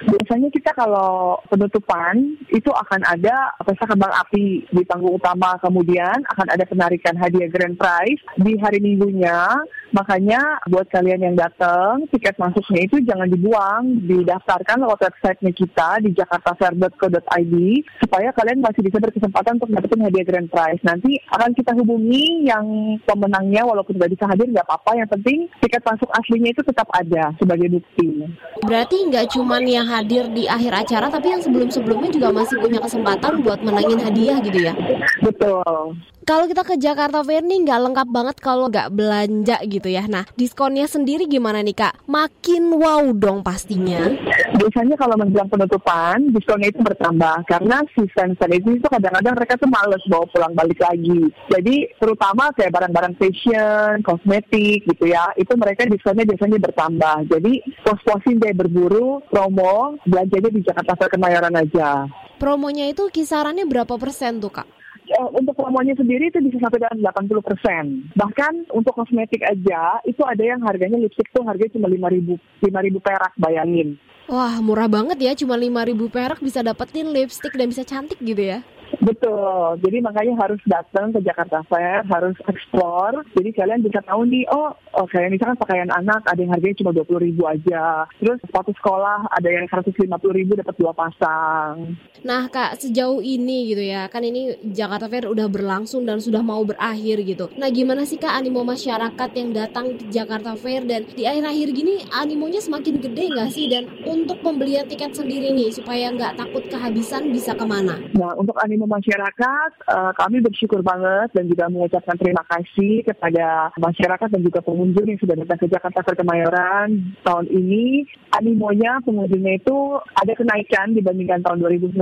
Biasanya 0.04 0.46
kita 0.54 0.78
kalau 0.78 1.42
penutupan 1.50 2.38
itu 2.54 2.70
akan 2.70 3.02
ada 3.10 3.58
pesta 3.66 3.90
kembang 3.90 4.14
api 4.14 4.62
di 4.70 4.86
panggung 4.86 5.18
utama, 5.18 5.58
kemudian 5.58 6.22
akan 6.30 6.54
ada 6.54 6.62
penarikan 6.70 7.18
hadiah 7.18 7.50
grand 7.50 7.74
prize 7.74 8.22
di 8.38 8.54
hari 8.62 8.78
minggunya. 8.78 9.58
Makanya 9.94 10.42
buat 10.74 10.90
kalian 10.90 11.22
yang 11.22 11.36
datang, 11.38 12.10
tiket 12.10 12.34
masuknya 12.42 12.82
itu 12.90 12.98
jangan 13.06 13.30
dibuang, 13.30 14.04
didaftarkan 14.10 14.82
lewat 14.82 15.06
websitenya 15.06 15.54
kita 15.54 15.90
di 16.02 16.10
jakartafair.co.id 16.18 17.54
supaya 18.02 18.34
kalian 18.34 18.66
masih 18.66 18.82
bisa 18.82 18.98
berkesempatan 18.98 19.62
untuk 19.62 19.70
dapetin 19.70 20.02
hadiah 20.02 20.26
grand 20.26 20.50
prize. 20.50 20.82
Nanti 20.82 21.22
akan 21.30 21.54
kita 21.54 21.78
hubungi 21.78 22.50
yang 22.50 22.98
pemenangnya 23.06 23.70
walaupun 23.70 23.94
nggak 24.02 24.18
bisa 24.18 24.26
hadir 24.26 24.50
nggak 24.50 24.66
apa-apa. 24.66 24.98
Yang 24.98 25.10
penting 25.14 25.40
tiket 25.62 25.86
masuk 25.86 26.10
aslinya 26.10 26.50
itu 26.58 26.62
tetap 26.66 26.90
ada 26.90 27.24
sebagai 27.38 27.70
bukti. 27.78 28.26
Berarti 28.66 28.98
nggak 29.14 29.30
cuma 29.38 29.62
yang 29.62 29.86
hadir 29.86 30.26
di 30.34 30.50
akhir 30.50 30.74
acara, 30.74 31.08
tapi 31.14 31.38
yang 31.38 31.42
sebelum-sebelumnya 31.46 32.10
juga 32.10 32.34
masih 32.34 32.58
punya 32.58 32.82
kesempatan 32.82 33.46
buat 33.46 33.62
menangin 33.62 34.02
hadiah 34.02 34.42
gitu 34.42 34.60
ya? 34.60 34.74
Betul. 35.22 36.02
Kalau 36.24 36.48
kita 36.48 36.64
ke 36.64 36.80
Jakarta 36.80 37.20
Fair 37.20 37.44
nih 37.44 37.68
nggak 37.68 37.80
lengkap 37.84 38.08
banget 38.08 38.38
kalau 38.40 38.72
nggak 38.72 38.96
belanja 38.96 39.60
gitu 39.68 39.83
ya. 39.88 40.06
Nah, 40.08 40.28
diskonnya 40.36 40.86
sendiri 40.86 41.26
gimana 41.26 41.64
nih 41.64 41.76
Kak? 41.76 42.06
Makin 42.08 42.76
wow 42.78 43.04
dong 43.16 43.42
pastinya. 43.42 44.12
Biasanya 44.54 44.96
kalau 44.96 45.18
menjelang 45.18 45.50
penutupan, 45.50 46.32
diskonnya 46.36 46.70
itu 46.70 46.80
bertambah. 46.84 47.48
Karena 47.50 47.82
si 47.96 48.06
sensor 48.14 48.52
itu, 48.54 48.78
itu 48.78 48.88
kadang-kadang 48.88 49.34
mereka 49.34 49.58
tuh 49.58 49.72
males 49.72 50.04
bawa 50.08 50.26
pulang 50.30 50.54
balik 50.54 50.80
lagi. 50.80 51.32
Jadi 51.50 51.76
terutama 51.98 52.54
kayak 52.54 52.74
barang-barang 52.74 53.16
fashion, 53.18 54.04
kosmetik 54.06 54.86
gitu 54.86 55.10
ya, 55.10 55.32
itu 55.40 55.54
mereka 55.58 55.88
diskonnya 55.90 56.28
biasanya 56.28 56.60
bertambah. 56.62 57.18
Jadi 57.32 57.54
pos-posin 57.82 58.38
deh 58.38 58.54
berburu, 58.54 59.24
promo, 59.32 59.98
belanjanya 60.06 60.50
di 60.54 60.62
Jakarta 60.62 60.94
Fair 61.00 61.10
Kemayoran 61.12 61.56
aja. 61.58 62.06
Promonya 62.38 62.92
itu 62.92 63.08
kisarannya 63.08 63.64
berapa 63.64 63.96
persen 63.96 64.44
tuh 64.44 64.52
Kak? 64.52 64.83
Uh, 65.20 65.30
untuk 65.36 65.56
promonya 65.58 65.94
sendiri 65.96 66.32
itu 66.32 66.40
bisa 66.40 66.58
sampai 66.64 66.80
dengan 66.80 67.12
80 67.12 67.44
persen. 67.44 67.84
Bahkan 68.16 68.74
untuk 68.74 68.94
kosmetik 68.96 69.44
aja 69.44 70.00
itu 70.08 70.22
ada 70.24 70.44
yang 70.44 70.64
harganya 70.64 71.00
lipstick 71.00 71.30
tuh 71.32 71.44
harganya 71.44 71.76
cuma 71.76 71.88
5 71.92 72.16
ribu, 72.16 72.34
5 72.64 72.86
ribu 72.86 73.00
perak 73.04 73.34
bayangin. 73.36 74.00
Wah 74.32 74.64
murah 74.64 74.88
banget 74.88 75.20
ya 75.20 75.32
cuma 75.36 75.60
5 75.60 75.90
ribu 75.92 76.08
perak 76.08 76.40
bisa 76.40 76.64
dapetin 76.64 77.12
lipstick 77.12 77.52
dan 77.56 77.68
bisa 77.68 77.84
cantik 77.84 78.20
gitu 78.24 78.40
ya. 78.40 78.64
Betul, 79.02 79.82
jadi 79.82 79.98
makanya 80.06 80.34
harus 80.46 80.62
datang 80.70 81.10
ke 81.16 81.20
Jakarta 81.26 81.66
Fair, 81.66 82.06
harus 82.06 82.38
explore. 82.46 83.26
Jadi 83.34 83.50
kalian 83.56 83.82
bisa 83.82 84.04
tahu 84.06 84.28
nih, 84.30 84.46
oh, 84.54 84.76
oh 84.94 85.08
kayak 85.10 85.34
misalkan 85.34 85.58
pakaian 85.58 85.90
anak 85.90 86.22
ada 86.30 86.38
yang 86.38 86.54
harganya 86.54 86.78
cuma 86.78 86.92
20 86.94 87.26
ribu 87.26 87.44
aja. 87.50 88.06
Terus 88.22 88.38
sepatu 88.46 88.76
sekolah 88.78 89.34
ada 89.34 89.50
yang 89.50 89.66
150 89.66 90.06
ribu 90.34 90.54
dapat 90.54 90.76
dua 90.78 90.94
pasang. 90.94 91.98
Nah 92.24 92.48
kak, 92.48 92.80
sejauh 92.80 93.20
ini 93.20 93.74
gitu 93.74 93.84
ya, 93.84 94.08
kan 94.08 94.22
ini 94.22 94.56
Jakarta 94.62 95.10
Fair 95.10 95.28
udah 95.28 95.50
berlangsung 95.50 96.06
dan 96.06 96.22
sudah 96.22 96.46
mau 96.46 96.62
berakhir 96.64 97.26
gitu. 97.26 97.50
Nah 97.58 97.68
gimana 97.74 98.06
sih 98.06 98.22
kak 98.22 98.32
animo 98.32 98.62
masyarakat 98.62 99.30
yang 99.34 99.50
datang 99.52 99.98
ke 99.98 100.08
Jakarta 100.14 100.54
Fair 100.56 100.86
dan 100.86 101.10
di 101.10 101.26
akhir-akhir 101.26 101.68
gini 101.74 102.06
animonya 102.14 102.62
semakin 102.62 103.02
gede 103.02 103.34
nggak 103.34 103.50
sih? 103.52 103.66
Dan 103.68 103.90
untuk 104.06 104.40
pembelian 104.40 104.86
tiket 104.86 105.18
sendiri 105.18 105.52
nih, 105.52 105.74
supaya 105.74 106.14
nggak 106.14 106.38
takut 106.40 106.64
kehabisan 106.70 107.34
bisa 107.34 107.58
ke 107.58 107.66
mana? 107.66 108.00
Nah 108.16 108.36
untuk 108.38 108.56
animo 108.62 108.83
masyarakat, 108.86 109.72
uh, 109.90 110.12
kami 110.16 110.44
bersyukur 110.44 110.84
banget 110.84 111.32
dan 111.34 111.46
juga 111.50 111.68
mengucapkan 111.68 112.16
terima 112.16 112.44
kasih 112.48 113.04
kepada 113.08 113.72
masyarakat 113.80 114.28
dan 114.30 114.42
juga 114.44 114.60
pengunjung 114.62 115.08
yang 115.08 115.20
sudah 115.20 115.36
datang 115.40 115.60
ke 115.60 115.68
Jakarta 115.72 116.04
Fair 116.04 116.18
Kemayoran 116.20 116.88
tahun 117.24 117.48
ini. 117.50 118.08
Animonya 118.36 119.00
pengunjungnya 119.04 119.60
itu 119.60 119.78
ada 120.18 120.34
kenaikan 120.36 120.96
dibandingkan 120.98 121.42
tahun 121.42 121.62
2019 121.64 122.02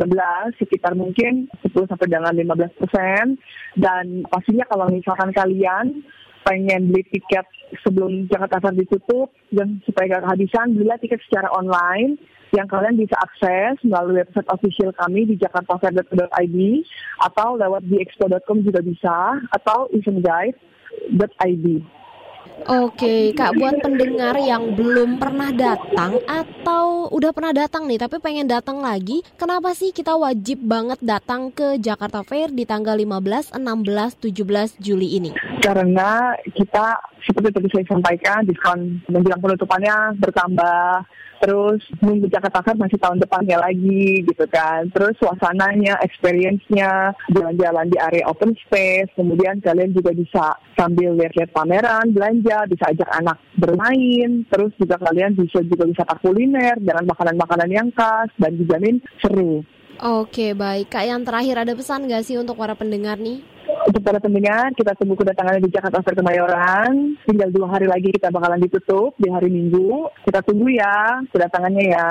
sekitar 0.59 0.93
mungkin 0.97 1.51
10 1.63 1.91
sampai 1.91 2.07
dengan 2.09 2.33
15 2.33 2.81
persen. 2.81 3.39
Dan 3.77 4.25
pastinya 4.27 4.65
kalau 4.67 4.89
misalkan 4.89 5.31
kalian 5.31 6.03
pengen 6.41 6.89
beli 6.89 7.05
tiket 7.09 7.45
sebelum 7.85 8.27
Jakarta 8.27 8.59
Fair 8.59 8.75
ditutup 8.75 9.31
dan 9.53 9.79
supaya 9.85 10.17
gak 10.17 10.23
kehabisan, 10.27 10.73
belilah 10.75 10.97
tiket 10.99 11.21
secara 11.29 11.47
online 11.53 12.17
yang 12.51 12.67
kalian 12.67 12.99
bisa 12.99 13.15
akses 13.23 13.79
melalui 13.87 14.19
website 14.19 14.49
official 14.51 14.91
kami 14.99 15.23
di 15.23 15.35
jakartafair.id 15.39 16.57
atau 17.23 17.55
lewat 17.55 17.83
diexpo.com 17.87 18.59
juga 18.67 18.83
bisa 18.83 19.39
atau 19.55 19.87
eventguide.id. 19.95 21.65
Oke, 22.69 23.33
Kak, 23.33 23.57
buat 23.57 23.81
pendengar 23.81 24.37
yang 24.37 24.77
belum 24.77 25.17
pernah 25.17 25.49
datang 25.49 26.21
atau 26.29 27.09
udah 27.09 27.33
pernah 27.33 27.53
datang 27.55 27.89
nih 27.89 27.97
tapi 27.97 28.21
pengen 28.21 28.45
datang 28.45 28.85
lagi, 28.85 29.25
kenapa 29.33 29.73
sih 29.73 29.89
kita 29.89 30.13
wajib 30.13 30.61
banget 30.61 31.01
datang 31.01 31.49
ke 31.49 31.81
Jakarta 31.81 32.21
Fair 32.21 32.53
di 32.53 32.69
tanggal 32.69 32.93
15, 32.93 33.57
16, 33.57 34.77
17 34.77 34.77
Juli 34.77 35.17
ini? 35.17 35.31
Karena 35.57 36.37
kita 36.53 37.01
seperti 37.25 37.49
tadi 37.49 37.67
saya 37.73 37.85
sampaikan, 37.89 38.45
diskon 38.45 39.01
menjelang 39.09 39.41
penutupannya 39.41 40.21
bertambah 40.21 41.05
terus 41.41 41.81
nunggu 41.99 42.29
Jakarta 42.29 42.61
Fair 42.61 42.77
masih 42.77 43.01
tahun 43.01 43.17
depannya 43.17 43.57
lagi 43.57 44.21
gitu 44.23 44.45
kan. 44.47 44.85
Terus 44.93 45.17
suasananya, 45.17 45.97
experience-nya, 46.05 47.17
jalan-jalan 47.33 47.89
di 47.89 47.97
area 47.97 48.29
open 48.29 48.53
space, 48.61 49.09
kemudian 49.17 49.57
kalian 49.65 49.91
juga 49.91 50.13
bisa 50.13 50.53
sambil 50.77 51.17
lihat-lihat 51.17 51.51
pameran, 51.51 52.13
belanja, 52.13 52.50
bisa 52.69 52.91
ajak 52.91 53.09
anak 53.17 53.37
bermain, 53.57 54.45
terus 54.47 54.71
juga 54.77 54.95
kalian 55.01 55.35
bisa 55.35 55.59
juga 55.65 55.87
wisata 55.87 56.15
kuliner 56.19 56.77
dengan 56.79 57.07
makanan-makanan 57.09 57.69
yang 57.69 57.87
khas 57.95 58.29
dan 58.37 58.55
dijamin 58.55 58.99
seru. 59.19 59.63
Oke, 60.01 60.57
baik. 60.57 60.89
Kak, 60.89 61.05
yang 61.05 61.21
terakhir 61.21 61.61
ada 61.61 61.73
pesan 61.77 62.09
nggak 62.09 62.25
sih 62.25 62.33
untuk 62.41 62.57
para 62.57 62.73
pendengar 62.73 63.21
nih? 63.21 63.45
Untuk 63.85 64.01
para 64.01 64.17
pendengar, 64.17 64.73
kita 64.73 64.97
tunggu 64.97 65.13
kedatangannya 65.13 65.61
di 65.61 65.69
Jakarta 65.69 66.01
Fair 66.01 66.17
Kemayoran. 66.17 67.21
Tinggal 67.21 67.49
dua 67.53 67.69
hari 67.69 67.85
lagi 67.85 68.09
kita 68.09 68.33
bakalan 68.33 68.61
ditutup 68.61 69.13
di 69.21 69.29
hari 69.29 69.53
Minggu. 69.53 70.09
Kita 70.25 70.41
tunggu 70.41 70.73
ya 70.73 71.21
kedatangannya 71.29 71.83
ya. 71.85 72.07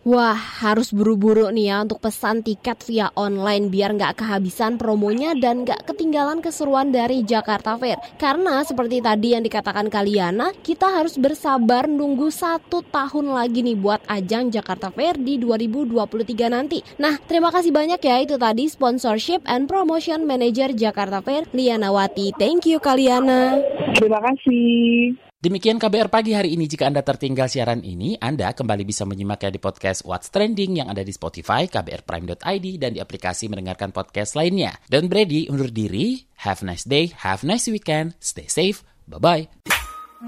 Wah, 0.00 0.32
harus 0.32 0.96
buru-buru 0.96 1.52
nih 1.52 1.68
ya 1.68 1.76
untuk 1.84 2.00
pesan 2.00 2.40
tiket 2.40 2.80
via 2.88 3.12
online 3.20 3.68
biar 3.68 3.92
nggak 3.92 4.24
kehabisan 4.24 4.80
promonya 4.80 5.36
dan 5.36 5.68
nggak 5.68 5.84
ketinggalan 5.84 6.40
keseruan 6.40 6.88
dari 6.88 7.20
Jakarta 7.20 7.76
Fair. 7.76 8.00
Karena 8.16 8.64
seperti 8.64 9.04
tadi 9.04 9.36
yang 9.36 9.44
dikatakan 9.44 9.92
Kaliana, 9.92 10.56
kita 10.64 10.88
harus 10.88 11.20
bersabar 11.20 11.84
nunggu 11.84 12.32
satu 12.32 12.80
tahun 12.88 13.36
lagi 13.36 13.60
nih 13.60 13.76
buat 13.76 14.00
ajang 14.08 14.48
Jakarta 14.48 14.88
Fair 14.88 15.20
di 15.20 15.36
2023 15.36 16.48
nanti. 16.48 16.80
Nah, 16.96 17.20
terima 17.28 17.52
kasih 17.52 17.68
banyak 17.68 18.00
ya 18.00 18.24
itu 18.24 18.40
tadi 18.40 18.72
sponsorship 18.72 19.44
and 19.44 19.68
promotion 19.68 20.24
manager 20.24 20.72
Jakarta 20.72 21.20
Fair, 21.20 21.44
Liana 21.52 21.92
Wati. 21.92 22.32
Thank 22.40 22.64
you 22.64 22.80
Kaliana. 22.80 23.60
Terima 24.00 24.24
kasih. 24.24 25.29
Demikian 25.40 25.80
KBR 25.80 26.12
pagi 26.12 26.36
hari 26.36 26.52
ini. 26.52 26.68
Jika 26.68 26.84
Anda 26.84 27.00
tertinggal 27.00 27.48
siaran 27.48 27.80
ini, 27.80 28.12
Anda 28.20 28.52
kembali 28.52 28.84
bisa 28.84 29.08
menyimaknya 29.08 29.56
di 29.56 29.56
podcast 29.56 30.04
What's 30.04 30.28
Trending 30.28 30.84
yang 30.84 30.92
ada 30.92 31.00
di 31.00 31.16
Spotify, 31.16 31.64
kbrprime.id, 31.64 32.66
dan 32.76 32.92
di 32.92 33.00
aplikasi 33.00 33.48
mendengarkan 33.48 33.88
podcast 33.88 34.36
lainnya. 34.36 34.76
Dan 34.84 35.08
Brady 35.08 35.48
undur 35.48 35.72
diri. 35.72 36.28
Have 36.44 36.60
a 36.60 36.68
nice 36.68 36.84
day, 36.84 37.08
have 37.24 37.40
a 37.40 37.48
nice 37.48 37.72
weekend, 37.72 38.20
stay 38.20 38.52
safe, 38.52 38.84
bye-bye. 39.08 39.48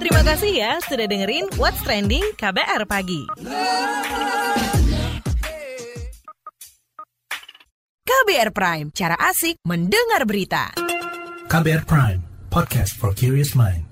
Terima 0.00 0.24
kasih 0.24 0.52
ya 0.56 0.80
sudah 0.80 1.04
dengerin 1.04 1.44
What's 1.60 1.84
Trending 1.84 2.24
KBR 2.40 2.88
Pagi. 2.88 3.28
KBR 8.00 8.50
Prime, 8.56 8.88
cara 8.96 9.20
asik 9.28 9.60
mendengar 9.68 10.24
berita. 10.24 10.72
KBR 11.52 11.84
Prime, 11.84 12.24
podcast 12.48 12.96
for 12.96 13.12
curious 13.12 13.52
mind. 13.52 13.91